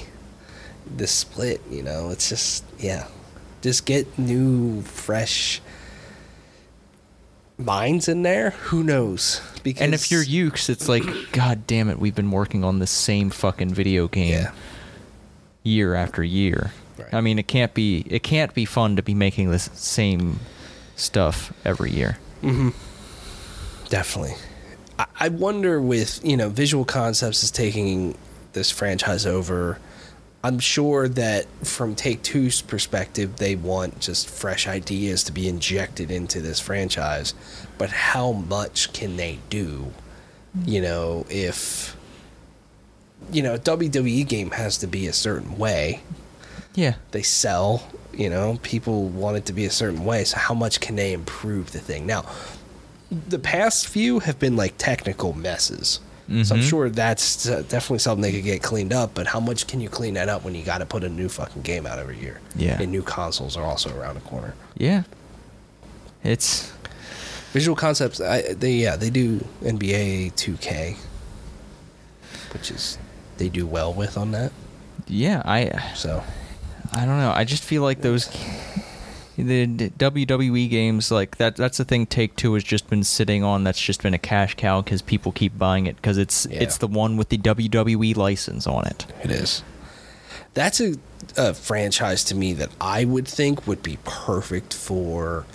[0.97, 3.07] The split, you know, it's just yeah,
[3.61, 5.61] just get new, fresh
[7.59, 8.51] minds in there.
[8.51, 9.41] Who knows?
[9.63, 12.87] Because And if you're Yuke's, it's like, God damn it, we've been working on the
[12.87, 14.53] same fucking video game yeah,
[15.63, 16.73] year after year.
[16.99, 17.15] Right.
[17.15, 20.41] I mean, it can't be it can't be fun to be making the same
[20.97, 22.19] stuff every year.
[22.43, 22.71] Mm-hmm.
[23.89, 24.35] Definitely.
[24.99, 28.17] I, I wonder with, you know, Visual Concepts is taking
[28.53, 29.79] this franchise over.
[30.45, 36.11] I'm sure that from Take Two's perspective, they want just fresh ideas to be injected
[36.11, 37.35] into this franchise.
[37.79, 39.93] But how much can they do?
[40.67, 41.97] You know, if,
[43.31, 46.01] you know, a WWE game has to be a certain way,
[46.75, 46.95] Yeah.
[47.13, 50.25] they sell You know, people want it to be a certain way.
[50.25, 52.05] So how much can they improve the thing?
[52.05, 52.27] Now,
[53.11, 55.99] the past few have been like technical messes.
[56.45, 56.69] So I'm Mhm.
[56.69, 59.13] sure that's definitely something they could get cleaned up.
[59.15, 61.29] But how much can you clean that up when you got to put a new
[61.29, 62.41] fucking game out every year?
[62.57, 62.81] Yeah.
[62.81, 64.55] And new consoles are also around the corner.
[64.77, 65.03] Yeah.
[66.25, 66.71] It's
[67.53, 70.97] Visual Concepts, I, they yeah they do NBA 2K,
[72.55, 72.97] which is
[73.37, 74.53] they do well with on that.
[75.07, 76.23] yeah, I So
[76.95, 77.31] I don't know.
[77.33, 78.29] I just feel like those
[79.37, 83.65] the WWE games like that that's the thing Take 2 has just been sitting on
[83.65, 86.61] that's just been a cash cow cuz people keep buying it cuz it's Yeah.
[86.61, 89.07] it's the one with the WWE license on it.
[89.25, 89.63] it is.
[90.55, 90.97] That's a,
[91.37, 95.47] a franchise to me that I would think would be perfect for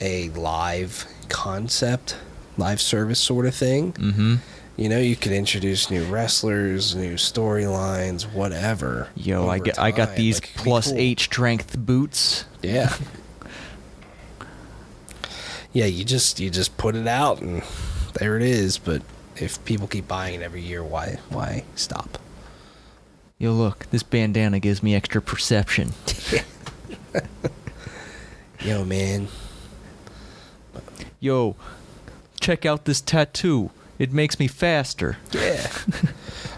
[0.00, 2.16] a live concept,
[2.56, 3.92] live service sort of thing.
[3.92, 4.38] Mhm.
[4.80, 9.08] You know, you could introduce new wrestlers, new storylines, whatever.
[9.14, 10.98] Yo, I got I got these Like, plus cool.
[10.98, 12.46] 8 strength boots.
[12.62, 12.96] Yeah.
[15.74, 17.62] yeah, you just you just put it out and
[18.14, 19.02] there it is, but
[19.36, 22.16] if people keep buying it every year, why why stop?
[23.36, 25.92] Yo, look, this bandana gives me extra perception.
[28.64, 29.28] Yo, man.
[31.20, 31.54] Yo,
[32.40, 33.70] check out this tattoo.
[34.00, 35.18] It makes me faster.
[35.30, 35.70] Yeah.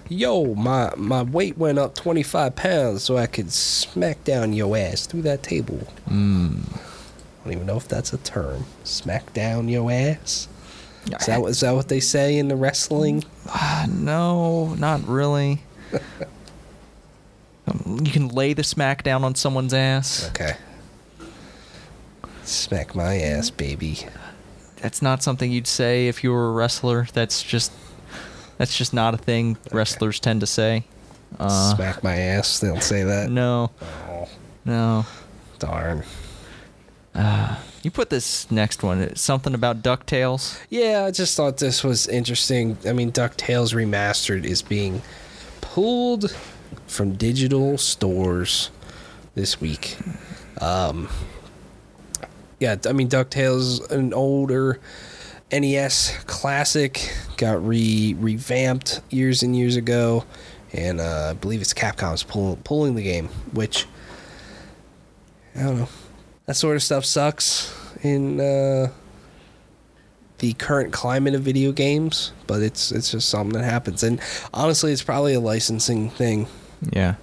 [0.09, 5.07] Yo, my my weight went up 25 pounds so I could smack down your ass
[5.07, 5.80] through that table.
[6.09, 6.61] Mm.
[6.76, 8.66] I don't even know if that's a term.
[8.84, 10.47] Smack down your ass?
[11.18, 13.24] Is that, what- is that what they say in the wrestling?
[13.49, 15.62] Ah, no, not really.
[17.66, 20.28] Um, you can lay the smack down on someone's ass.
[20.28, 20.55] Okay.
[22.45, 23.99] Smack my ass, baby.
[24.83, 27.07] That's not something you'd say if you were a wrestler.
[27.12, 27.72] That's just
[28.59, 30.85] that's just not a thing wrestlers tend to say.
[31.39, 32.59] Uh, Smack my ass.
[32.61, 33.30] They don't say that.
[33.30, 33.70] no,
[34.09, 34.28] Oh,
[34.64, 35.07] no.
[35.59, 36.03] darn.
[37.83, 39.01] You put this next one.
[39.01, 40.59] It's something about Ducktales.
[40.70, 42.76] Yeah, I just thought this was interesting.
[42.87, 45.03] I mean, DuckTales Remastered is being
[45.61, 46.30] pulled
[46.87, 48.70] from digital stores
[49.35, 49.97] this week.
[50.61, 51.09] Um,
[52.63, 54.79] yeah, I mean, DuckTales, an older
[55.51, 60.25] NES classic, got re revamped years and years ago,
[60.73, 63.87] and uh, I believe it's Capcom's pull, pulling the game, which
[65.57, 65.89] I don't know.
[66.47, 68.93] That sort of stuff sucks in uh,
[70.39, 74.05] the current climate of video games, but it's it's just something that happens.
[74.05, 74.21] And
[74.55, 76.47] honestly, it's probably a licensing thing.
[76.93, 77.17] Yeah,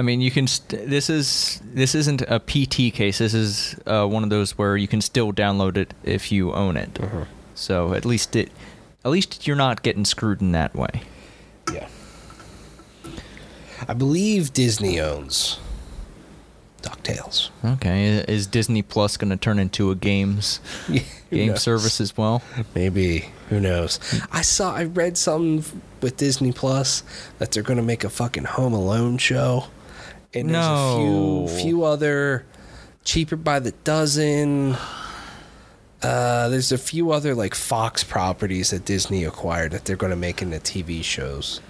[0.00, 0.46] I mean, you can.
[0.46, 3.18] St- this is this isn't a PT case.
[3.18, 6.78] This is uh, one of those where you can still download it if you own
[6.78, 6.98] it.
[7.54, 8.50] So at least it,
[9.04, 11.02] at least you're not getting screwed in that way.
[11.70, 11.86] Yeah.
[13.86, 15.58] I believe Disney owns
[16.80, 17.50] DuckTales.
[17.62, 20.60] Okay, is Disney Plus going to turn into a games
[21.30, 21.62] game knows?
[21.62, 22.40] service as well?
[22.74, 23.28] Maybe.
[23.50, 24.00] Who knows?
[24.32, 27.02] I saw I read something with Disney Plus
[27.38, 29.66] that they're gonna make a fucking Home Alone show.
[30.34, 31.44] And there's No.
[31.44, 32.44] a few few other
[33.04, 34.76] cheaper by the dozen.
[36.02, 40.40] Uh, there's a few other like Fox properties that Disney acquired that they're gonna make
[40.40, 41.60] into TV shows.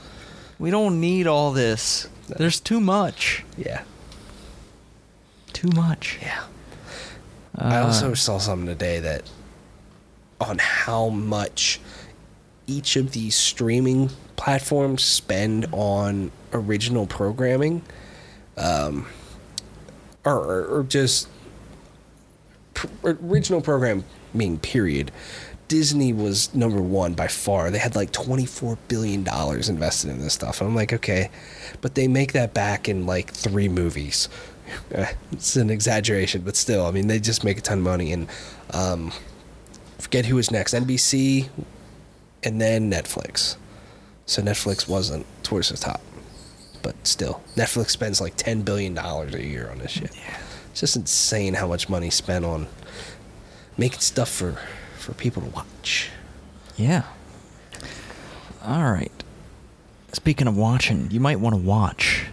[0.59, 2.07] We don't need all this.
[2.29, 3.45] There's too much.
[3.57, 3.83] Yeah.
[5.53, 6.19] Too much.
[6.23, 6.43] Yeah.
[7.59, 9.23] I Uh, also saw something today that
[10.41, 11.81] on how much
[12.67, 17.83] each of these streaming platforms spend on original programming,
[18.61, 19.07] um,
[20.25, 21.29] or, or, or just
[22.75, 25.11] pr- original programming period.
[25.69, 27.71] Disney was number one by far.
[27.71, 30.61] They had like $24 billion invested in this stuff.
[30.61, 31.31] And I'm like, okay,
[31.81, 34.29] but they make that back in like three movies.
[35.33, 38.13] it's an exaggeration, but still, I mean, they just make a ton of money.
[38.13, 38.29] And
[38.75, 39.13] um,
[39.99, 41.49] forget who was next NBC
[42.43, 43.57] and then Netflix.
[44.27, 46.01] So Netflix wasn't towards the top.
[46.83, 50.11] But still, Netflix spends like $10 billion a year on this shit.
[50.71, 52.69] It's just insane how much money spent on
[53.77, 54.57] making stuff for,
[54.99, 56.09] for people to watch.
[56.77, 57.03] Yeah.
[58.65, 59.13] All right.
[60.13, 62.27] Speaking of watching, you might want to watch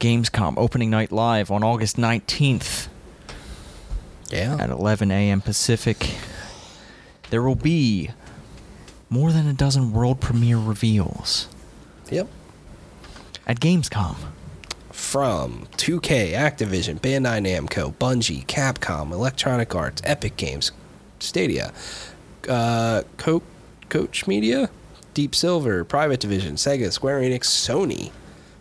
[0.00, 2.88] Gamescom opening night live on August 19th
[4.30, 4.56] Yeah.
[4.60, 5.40] at 11 a.m.
[5.40, 6.14] Pacific.
[7.30, 8.10] There will be
[9.08, 11.48] more than a dozen world premiere reveals
[12.10, 12.28] Yep.
[13.46, 14.16] At Gamescom.
[14.92, 20.70] From 2K, Activision, Bandai Namco, Bungie, Capcom, Electronic Arts, Epic Games,
[21.18, 21.72] Stadia,
[22.48, 23.42] uh, Co-
[23.88, 24.70] Koch Media,
[25.14, 28.10] Deep Silver, Private Division, Sega, Square Enix, Sony,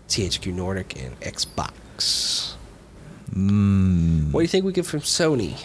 [0.08, 2.56] THQ Nordic, and Xbox.
[3.34, 4.32] Mm.
[4.32, 5.62] What do you think we get from Sony?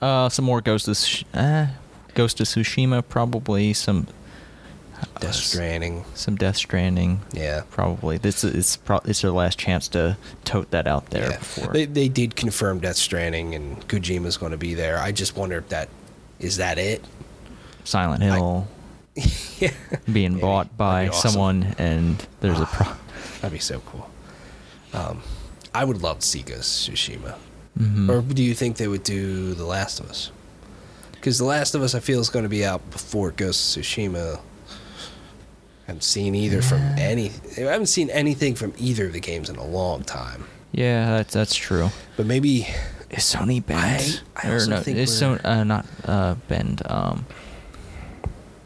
[0.00, 1.66] Uh, some more Ghost of Sh- uh,
[2.14, 4.06] Ghost of Tsushima, probably some
[5.20, 6.04] Death Stranding.
[6.14, 7.20] some Death Stranding.
[7.32, 7.62] Yeah.
[7.70, 11.38] Probably this is pro- it's their last chance to tote that out there Yeah.
[11.38, 11.72] before.
[11.72, 14.98] They, they did confirm Death Stranding and Kojima's going to be there.
[14.98, 15.88] I just wonder if that
[16.38, 17.02] is that it.
[17.84, 18.66] Silent Hill
[19.58, 19.70] yeah,
[20.12, 20.40] being Maybe.
[20.42, 21.30] bought by awesome.
[21.30, 22.86] someone, and there's a pro.
[23.40, 24.10] that'd be so cool.
[24.92, 25.22] Um,
[25.74, 27.36] I would love to see Ghost Tsushima.
[27.78, 28.08] Mhm.
[28.10, 30.30] Or do you think they would do The Last of Us?
[31.12, 33.82] Because The Last of Us, I feel, is going to be out before Ghost of
[33.82, 34.40] Tsushima.
[35.86, 37.30] I haven't seen either from any.
[37.56, 40.44] I haven't seen anything from either of the games in a long time.
[40.72, 41.90] Yeah, that's that's true.
[42.16, 42.66] But maybe
[43.10, 44.22] Is Sony banned?
[44.36, 46.82] I or also no, think is we're- Sony uh, not uh, banned?
[46.86, 47.24] Um,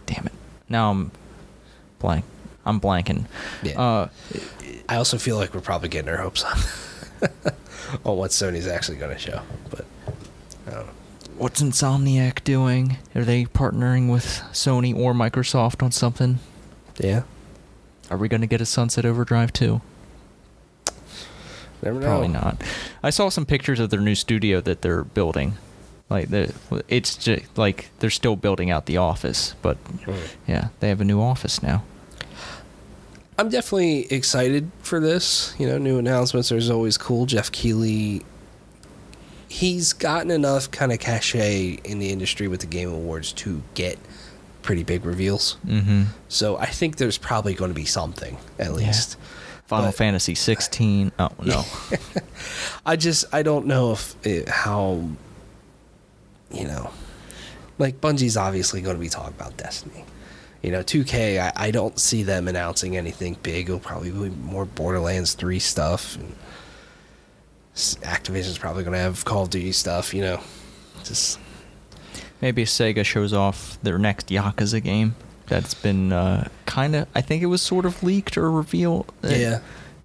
[0.07, 0.33] damn it!
[0.69, 1.11] Now I'm
[1.99, 2.25] blank.
[2.65, 3.27] I'm blanking.
[3.63, 3.79] Yeah.
[3.81, 4.09] Uh,
[4.89, 6.59] I also feel like we're probably getting our hopes on
[8.05, 9.43] on what Sony's actually going to show.
[9.71, 9.85] But
[10.67, 10.93] I don't know.
[11.37, 12.97] what's Insomniac doing?
[13.15, 16.39] Are they partnering with Sony or Microsoft on something?
[17.01, 17.23] Yeah,
[18.11, 19.81] Are we going to get a Sunset Overdrive too?
[21.83, 22.07] never know.
[22.07, 22.61] Probably not.
[23.03, 25.55] I saw some pictures of their new studio that they're building.
[26.11, 26.53] Like the,
[26.89, 30.15] it's just like they're still building out the office, but Mm.
[30.47, 31.85] yeah, they have a new office now.
[33.39, 35.55] I'm definitely excited for this.
[35.59, 37.25] You know, new announcements are always cool.
[37.25, 38.23] Geoff Keighley,
[39.49, 43.99] he's gotten enough kind of cachet in the industry with the Game Awards to get
[44.63, 45.57] pretty big reveals.
[45.67, 46.05] Mm-hmm.
[46.29, 49.17] So I think there's probably going to be something at least.
[49.67, 51.13] Final But- Fantasy 16.
[51.19, 51.65] Oh no.
[52.87, 55.09] I just I don't know if it, how
[56.51, 56.91] you know
[57.79, 60.05] like Bungie's obviously going to be talking about Destiny.
[60.63, 63.69] You know, 2K I, I don't see them announcing anything big.
[63.69, 66.35] It'll probably be more Borderlands 3 stuff and
[67.75, 70.41] Activision's probably going to have Call of Duty stuff, you know.
[71.05, 71.39] Just
[72.41, 75.15] Maybe Sega shows off their next Yakuza game.
[75.47, 77.09] That's been uh, kind of.
[77.15, 79.13] I think it was sort of leaked or revealed.
[79.25, 79.59] uh, Yeah.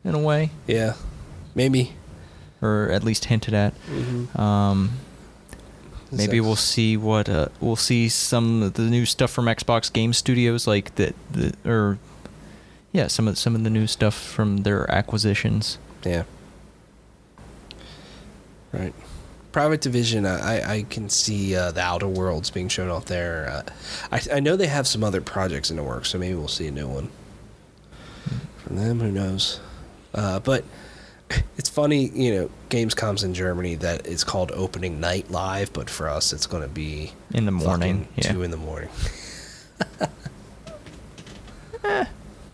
[0.03, 0.93] In a way, yeah.
[1.55, 1.93] Maybe
[2.61, 3.73] or at least hinted at.
[3.89, 4.37] Mhm.
[4.39, 4.91] Um,
[6.11, 10.13] maybe we'll see what uh, we'll see some of the new stuff from Xbox Game
[10.13, 11.97] Studios, like the, the or
[12.91, 15.77] yeah, some of some of the new stuff from their acquisitions.
[16.03, 16.23] Yeah.
[18.71, 18.93] Right.
[19.55, 23.47] Private Division, I, I- can see uh, the Outer Worlds being shown off there.
[23.49, 23.63] Uh,
[24.11, 26.67] I, I know they have some other projects in the works, so maybe we'll see
[26.67, 27.09] a new one
[28.57, 28.99] from them.
[28.99, 29.61] Who knows?
[30.13, 30.65] Uh, but
[31.57, 36.09] it's funny, you know, Gamescom's in Germany that it's called Opening Night Live, but for
[36.09, 38.33] us, it's going to be In the morning, yeah.
[38.33, 38.89] two in the morning.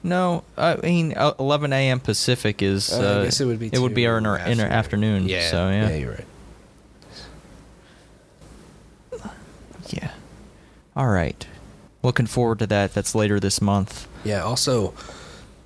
[0.04, 2.00] No, I mean uh, 11 a.m.
[2.00, 2.92] Pacific is.
[2.92, 3.70] Uh, Uh, I guess it would be.
[3.72, 5.28] It would be our in our, our afternoon.
[5.30, 5.90] Yeah, So yeah.
[5.90, 6.26] yeah, you're right.
[9.90, 10.12] Yeah.
[10.96, 11.46] All right.
[12.04, 12.94] Looking forward to that.
[12.94, 14.08] That's later this month.
[14.24, 14.42] Yeah.
[14.44, 14.94] Also,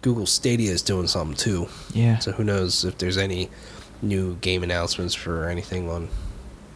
[0.02, 1.68] Google Stadia is doing something too.
[1.94, 2.20] Yeah.
[2.20, 3.50] So who knows if there's any
[4.02, 6.10] new game announcements for anything on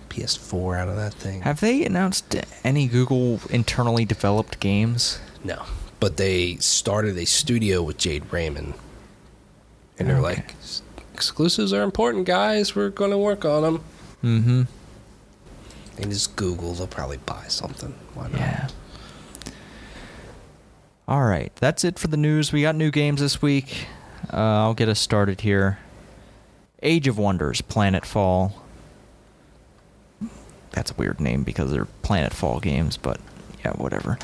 [0.10, 1.42] PS4 out of that thing?
[1.42, 5.20] Have they announced any Google internally developed games?
[5.44, 5.64] no,
[6.00, 8.74] but they started a studio with Jade Raymond,
[9.98, 10.24] and they're Okay.
[10.38, 10.56] like,
[11.14, 12.76] exclusives are important, guys.
[12.76, 13.84] We're going to work on them.
[14.24, 14.62] Mm-hmm.
[16.00, 17.94] And just Google, they'll probably buy something.
[18.14, 18.40] Why not?
[18.40, 18.68] Yeah.
[21.08, 21.52] All right.
[21.56, 22.54] That's it for the news.
[22.54, 23.88] We got new games this week.
[24.32, 25.80] Uh, I'll get us started here.
[26.82, 28.54] Age of Wonders, Planetfall.
[30.72, 33.20] That's a weird name because they're Planet Fall games, but
[33.66, 34.18] yeah, whatever.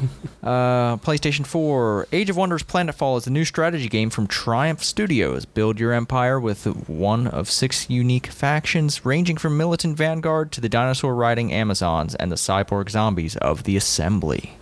[0.42, 2.08] uh, PlayStation 4.
[2.12, 5.44] Age of Wonders Planetfall is a new strategy game from Triumph Studios.
[5.44, 10.68] Build your empire with one of six unique factions, ranging from militant vanguard to the
[10.68, 14.56] dinosaur riding Amazons and the cyborg zombies of the Assembly.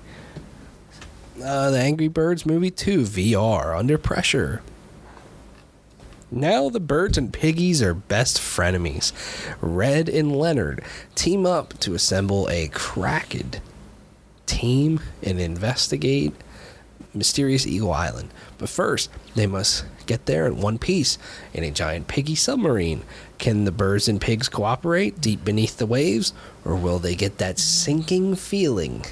[1.43, 4.63] Uh, the Angry Birds movie 2 VR under pressure.
[6.31, 9.13] Now the birds and piggies are best frenemies.
[9.61, 10.85] Red and Leonard
[11.17, 13.61] team up to assemble a cracked
[14.51, 16.33] team and investigate
[17.15, 18.31] mysterious Eagle Island.
[18.59, 21.19] But first, they must get there in one piece
[21.53, 23.03] in a giant piggy submarine.
[23.39, 26.33] Can the birds and pigs cooperate deep beneath the waves,
[26.65, 29.05] or will they get that sinking feeling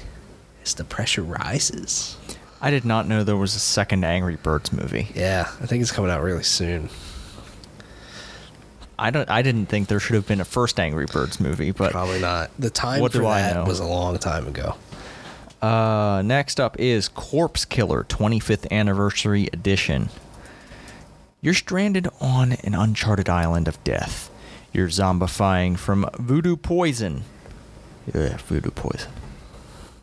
[0.63, 2.15] as the pressure rises?
[2.61, 5.07] I did not know there was a second Angry Birds movie.
[5.15, 6.89] Yeah, I think it's coming out really soon.
[8.97, 9.29] I don't.
[9.29, 12.51] I didn't think there should have been a first Angry Birds movie, but Probably not.
[12.59, 13.63] The time What for do I that know?
[13.63, 14.75] was a long time ago.
[15.61, 20.09] Uh, next up is Corpse Killer 25th Anniversary Edition.
[21.41, 24.29] You're stranded on an uncharted island of death.
[24.71, 27.23] You're zombifying from voodoo poison.
[28.07, 29.11] Voodoo poison.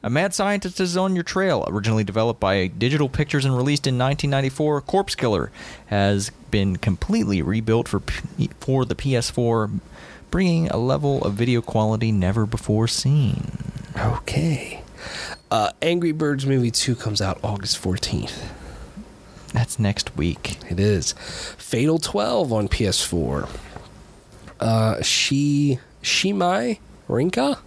[0.03, 1.65] A mad scientist is on your trail.
[1.69, 5.51] Originally developed by Digital Pictures and released in 1994, Corpse Killer
[5.87, 9.81] has been completely rebuilt for P- for the PS4,
[10.31, 13.59] bringing a level of video quality never before seen.
[13.97, 14.83] Okay.
[15.51, 18.51] Uh, Angry Birds Movie 2 comes out August 14th.
[19.53, 20.59] That's next week.
[20.71, 21.13] It is.
[21.57, 23.49] Fatal 12 on PS4.
[24.59, 26.79] Uh, she, Shimai
[27.09, 27.59] Rinka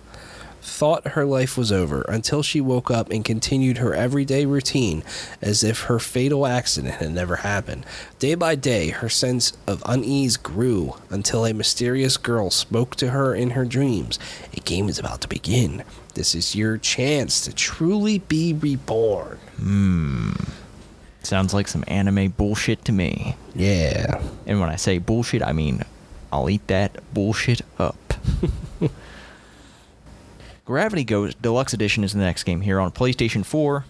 [0.61, 5.03] thought her life was over until she woke up and continued her everyday routine
[5.41, 7.85] as if her fatal accident had never happened.
[8.19, 13.33] Day by day, her sense of unease grew until a mysterious girl spoke to her
[13.33, 14.19] in her dreams.
[14.55, 15.83] A game is about to begin.
[16.13, 19.37] This is your chance to truly be reborn.
[19.57, 20.31] Hmm.
[21.23, 23.35] Sounds like some anime bullshit to me.
[23.55, 24.21] Yeah.
[24.45, 25.83] And when I say bullshit, I mean
[26.31, 28.13] I'll eat that bullshit up.
[30.65, 33.85] Gravity Ghost Deluxe Edition is the next game here on PlayStation 4.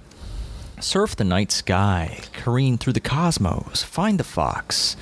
[0.80, 4.96] Surf the night sky, careen through the cosmos, find the fox.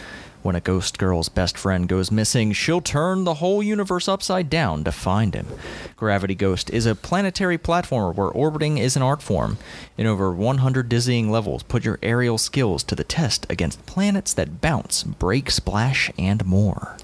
[0.44, 4.84] When a ghost girl's best friend goes missing, she'll turn the whole universe upside down
[4.84, 5.48] to find him.
[5.96, 9.58] Gravity Ghost is a planetary platformer where orbiting is an art form.
[9.98, 14.62] In over 100 dizzying levels, put your aerial skills to the test against planets that
[14.62, 16.98] bounce, break, splash, and more.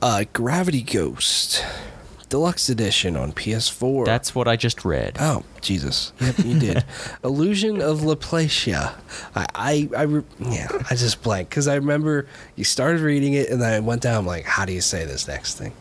[0.00, 1.64] Uh, Gravity Ghost
[2.34, 4.04] Deluxe Edition on PS4.
[4.04, 5.18] That's what I just read.
[5.20, 6.12] Oh, Jesus.
[6.20, 6.84] Yep, you did.
[7.22, 8.96] Illusion of Laplacia.
[9.36, 12.26] I, I, I re- yeah, I just blanked because I remember
[12.56, 15.04] you started reading it and then I went down, I'm like, how do you say
[15.04, 15.74] this next thing?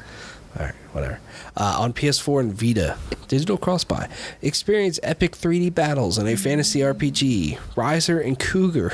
[0.56, 1.20] All right, whatever.
[1.58, 4.08] Uh, on PS4 and Vita, digital cross buy.
[4.44, 7.58] Experience epic 3D battles in a fantasy RPG.
[7.76, 8.94] Riser and Cougar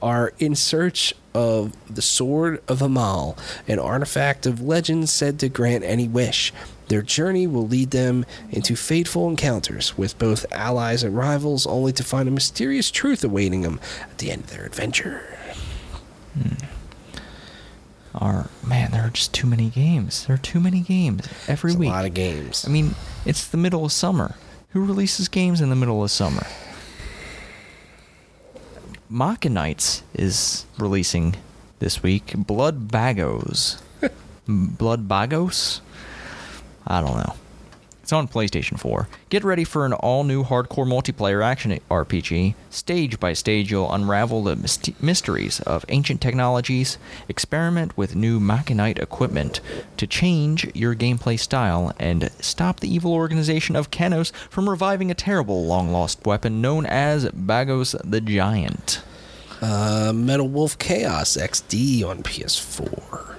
[0.00, 3.36] are in search of the Sword of Amal,
[3.66, 6.52] an artifact of legend said to grant any wish.
[6.88, 12.04] Their journey will lead them into fateful encounters with both allies and rivals, only to
[12.04, 15.22] find a mysterious truth awaiting them at the end of their adventure.
[16.34, 16.64] Hmm.
[18.14, 20.26] Are man, there are just too many games.
[20.26, 22.64] There are too many games every It's a lot of games.
[22.64, 24.36] I mean, it's the middle of summer.
[24.70, 26.46] Who releases games in the middle of summer?
[29.10, 31.36] Machinites is releasing
[31.78, 32.32] this week.
[32.36, 33.80] Blood Bagos.
[34.48, 35.80] Blood Bagos?
[36.86, 37.34] I don't know.
[38.04, 39.08] It's on PlayStation 4.
[39.30, 42.54] Get ready for an all new hardcore multiplayer action RPG.
[42.68, 46.98] Stage by stage, you'll unravel the myst- mysteries of ancient technologies,
[47.30, 49.62] experiment with new Machinite equipment
[49.96, 55.14] to change your gameplay style, and stop the evil organization of Kenos from reviving a
[55.14, 59.00] terrible long lost weapon known as Bagos the Giant.
[59.62, 63.33] Uh, Metal Wolf Chaos XD on PS4.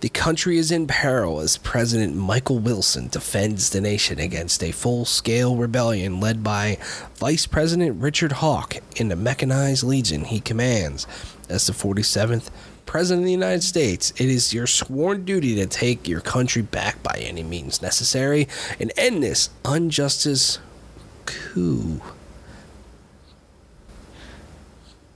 [0.00, 5.04] The country is in peril as President Michael Wilson defends the nation against a full
[5.04, 6.78] scale rebellion led by
[7.16, 11.06] Vice President Richard Hawke in the Mechanized Legion he commands.
[11.50, 12.48] As the 47th
[12.86, 17.02] President of the United States, it is your sworn duty to take your country back
[17.02, 18.48] by any means necessary
[18.80, 20.60] and end this unjustice
[21.26, 22.00] coup.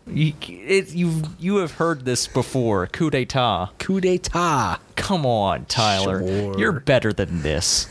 [0.06, 2.86] You, it, you you have heard this before.
[2.88, 3.70] Coup d'état.
[3.78, 4.78] Coup d'etat.
[4.96, 6.26] Come on, Tyler.
[6.26, 6.58] Sure.
[6.58, 7.88] You're better than this.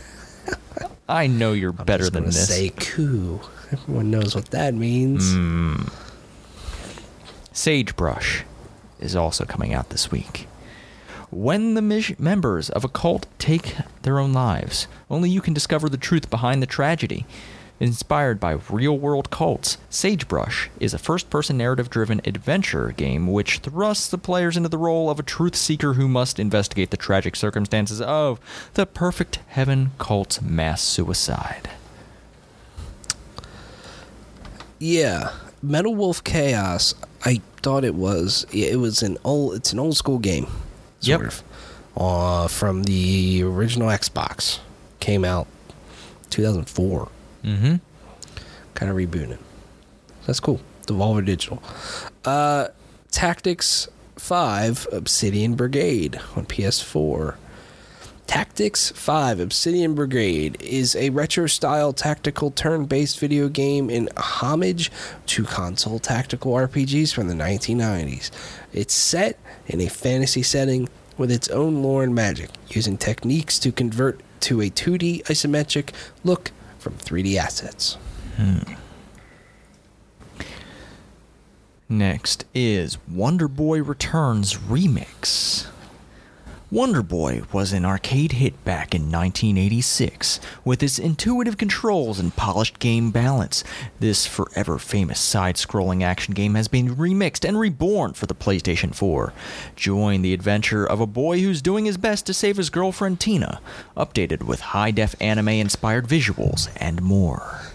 [1.09, 2.47] I know you're I'm better than this.
[2.47, 3.41] Say coup.
[3.71, 5.33] Everyone knows what that means.
[5.33, 5.91] Mm.
[7.51, 8.43] Sagebrush
[8.99, 10.47] is also coming out this week.
[11.31, 15.89] When the mis- members of a cult take their own lives, only you can discover
[15.89, 17.25] the truth behind the tragedy.
[17.83, 23.57] Inspired by real world cults, Sagebrush is a first person narrative driven adventure game which
[23.59, 27.35] thrusts the players into the role of a truth seeker who must investigate the tragic
[27.35, 28.39] circumstances of
[28.75, 31.71] the Perfect Heaven cult's mass suicide.
[34.79, 36.95] Yeah, Metal Wolf Chaos.
[37.25, 38.45] I thought it was.
[38.53, 39.55] It was an old.
[39.55, 40.45] It's an old school game.
[41.01, 41.21] Sort Yep.
[41.21, 41.43] of.
[41.97, 44.59] Uh, from the original Xbox,
[45.01, 45.47] came out
[46.29, 47.09] 2004.
[47.43, 47.75] Mm hmm.
[48.73, 49.37] Kind of rebooting.
[50.25, 50.61] That's cool.
[50.87, 51.61] Devolver Digital.
[52.25, 52.69] Uh,
[53.11, 57.35] Tactics 5 Obsidian Brigade on PS4.
[58.25, 64.91] Tactics 5 Obsidian Brigade is a retro style tactical turn based video game in homage
[65.27, 68.31] to console tactical RPGs from the 1990s.
[68.71, 69.37] It's set
[69.67, 74.61] in a fantasy setting with its own lore and magic, using techniques to convert to
[74.61, 75.93] a 2D isometric
[76.23, 76.51] look
[76.83, 77.97] from 3D assets.
[78.35, 78.73] Hmm.
[81.87, 85.67] Next is Wonder Boy Returns Remix.
[86.73, 90.39] Wonder Boy was an arcade hit back in 1986.
[90.65, 93.63] With its intuitive controls and polished game balance,
[93.99, 98.95] this forever famous side scrolling action game has been remixed and reborn for the PlayStation
[98.95, 99.33] 4.
[99.75, 103.61] Join the adventure of a boy who's doing his best to save his girlfriend Tina,
[103.95, 107.72] updated with high def anime inspired visuals and more.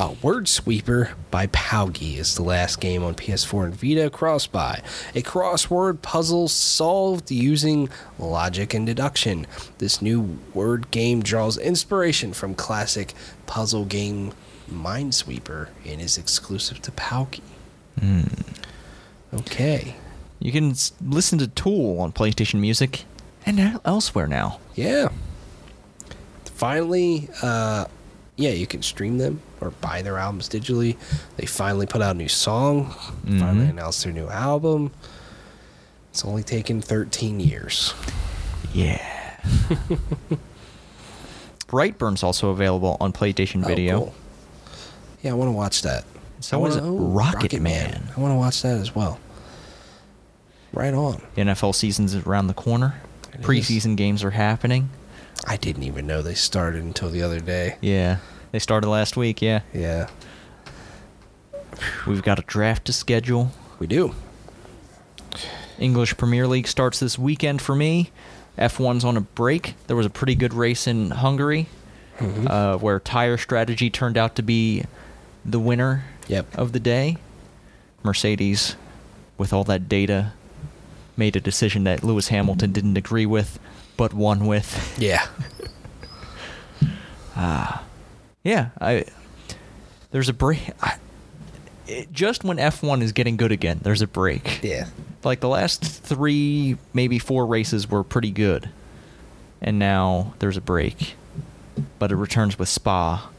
[0.00, 4.82] A Word Sweeper by POWGI is the last game on PS4 and Vita cross-buy.
[5.14, 7.88] A crossword puzzle solved using
[8.18, 9.46] logic and deduction.
[9.78, 13.14] This new word game draws inspiration from classic
[13.46, 14.32] puzzle game
[14.68, 17.40] Minesweeper and is exclusive to POWGI.
[19.32, 19.94] Okay.
[20.40, 23.04] You can listen to Tool on PlayStation Music
[23.46, 24.58] and elsewhere now.
[24.74, 25.10] Yeah.
[26.46, 27.86] Finally, uh,
[28.36, 30.96] yeah, you can stream them or buy their albums digitally.
[31.36, 32.94] They finally put out a new song,
[33.24, 33.70] finally Mhm.
[33.70, 34.90] announced their new album.
[36.10, 37.94] It's only taken 13 years.
[38.72, 39.00] Yeah.
[41.66, 43.98] Brightburn's also available on PlayStation Oh, Video.
[43.98, 44.14] cool.
[45.22, 46.04] Yeah, I want to watch that.
[46.40, 48.10] So wanna- is oh, Rocket Man.
[48.16, 49.18] I want to watch that as well.
[50.72, 51.22] Right on.
[51.34, 52.96] The NFL season's around the corner.
[53.32, 53.46] It is.
[53.46, 54.90] Preseason games are happening.
[55.46, 57.76] I didn't even know they started until the other day.
[57.80, 58.18] Yeah.
[58.52, 59.60] They started last week, yeah.
[59.72, 60.08] Yeah,
[62.06, 63.50] We've got a draft to schedule.
[63.80, 64.14] we do.
[65.78, 68.10] English Premier League starts this weekend for me.
[68.56, 69.74] F1's on a break.
[69.88, 71.66] There was a pretty good race in Hungary
[72.20, 72.48] Mhm.
[72.48, 74.84] uh, where tire strategy turned out to be
[75.44, 76.46] the winner Yep.
[76.56, 77.16] of the day.
[78.04, 78.76] Mercedes,
[79.36, 80.32] with all that data,
[81.16, 83.58] made a decision that Lewis Hamilton didn't agree with,
[83.96, 84.96] but one with.
[84.98, 85.26] Yeah.
[87.36, 87.82] ah,
[88.42, 89.04] Yeah, I.
[90.10, 90.60] There's a break.
[90.80, 90.96] I,
[91.86, 94.62] it, just when F1 is getting good again, there's a break.
[94.62, 94.86] Yeah.
[95.24, 98.68] Like the last three, maybe four races were pretty good,
[99.60, 101.16] and now there's a break.
[101.98, 103.30] But it returns with Spa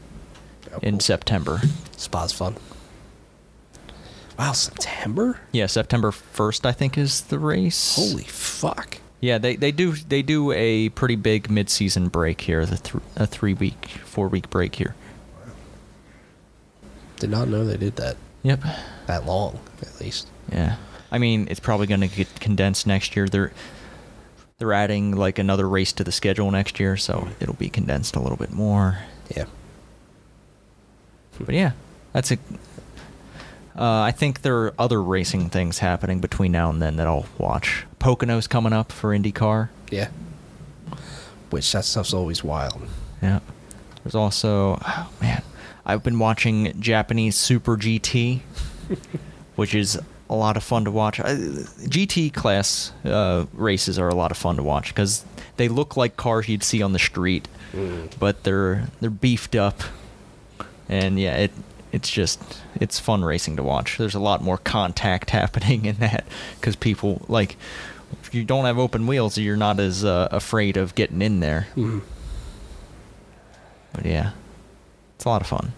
[0.72, 1.00] Oh, in cool.
[1.00, 1.60] September.
[1.96, 2.56] Spa's fun.
[4.38, 5.40] Wow, September?
[5.52, 7.94] Yeah, September first, I think, is the race.
[7.96, 8.98] Holy fuck.
[9.20, 13.26] Yeah, they, they do they do a pretty big mid-season break here, the th- a
[13.26, 14.94] three week, four week break here.
[17.18, 18.60] Did not know they did that Yep.
[19.06, 20.28] that long, at least.
[20.52, 20.76] Yeah.
[21.10, 23.26] I mean, it's probably going to get condensed next year.
[23.28, 23.52] They're
[24.58, 28.20] they're adding like another race to the schedule next year, so it'll be condensed a
[28.20, 28.98] little bit more.
[29.34, 29.46] Yeah.
[31.38, 31.72] But yeah,
[32.12, 32.38] that's a.
[33.78, 37.26] Uh, I think there are other racing things happening between now and then that I'll
[37.38, 37.84] watch.
[38.06, 39.68] Pocono's coming up for IndyCar.
[39.90, 40.08] Yeah.
[41.50, 42.80] Which that stuff's always wild.
[43.20, 43.40] Yeah.
[44.04, 45.42] There's also, oh man,
[45.84, 48.42] I've been watching Japanese Super GT,
[49.56, 49.98] which is
[50.30, 51.18] a lot of fun to watch.
[51.18, 55.24] Uh, GT class uh, races are a lot of fun to watch because
[55.56, 58.10] they look like cars you'd see on the street, Mm.
[58.20, 59.80] but they're they're beefed up,
[60.88, 61.50] and yeah, it
[61.92, 62.40] it's just
[62.80, 63.98] it's fun racing to watch.
[63.98, 66.24] There's a lot more contact happening in that
[66.60, 67.56] because people like
[68.22, 71.68] if you don't have open wheels, you're not as uh, afraid of getting in there.
[71.76, 72.02] Mhm.
[73.92, 74.32] But yeah,
[75.16, 75.72] it's a lot of fun.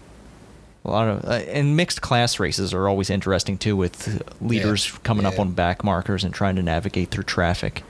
[0.85, 4.99] A lot of uh, and mixed class races are always interesting too, with leaders Yeah.
[5.03, 7.83] coming up on back markers and trying to navigate through traffic.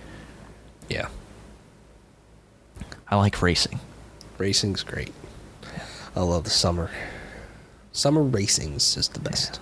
[0.89, 1.09] Yeah.
[3.11, 3.81] I like racing.
[4.37, 5.13] Racing's great.
[6.17, 6.91] I love the summer.
[7.93, 9.61] Summer racing's just the best.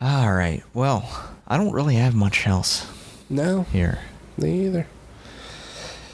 [0.00, 0.62] All right.
[0.72, 2.86] Well, I don't really have much else
[3.28, 3.98] No, here.
[4.38, 4.86] me either.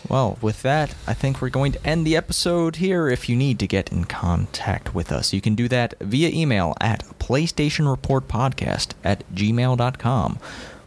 [0.09, 3.09] Well, with that, I think we're going to end the episode here.
[3.09, 6.75] If you need to get in contact with us, you can do that via email
[6.81, 10.39] at PlayStationReportPodcast at gmail.com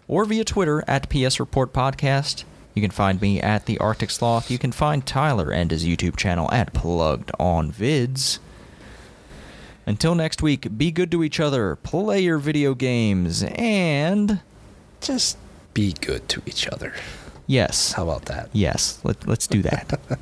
[0.08, 2.44] or via Twitter at PSReportPodcast.
[2.74, 4.50] You can find me at the Arctic Sloth.
[4.50, 8.40] You can find Tyler and his YouTube channel at Plugged On Vids.
[9.90, 14.40] Until next week, be good to each other, play your video games, and
[15.02, 15.36] Just
[15.74, 16.94] be good to each other.
[17.48, 18.50] yes, How about that?
[18.54, 20.00] yes, let, let's do that.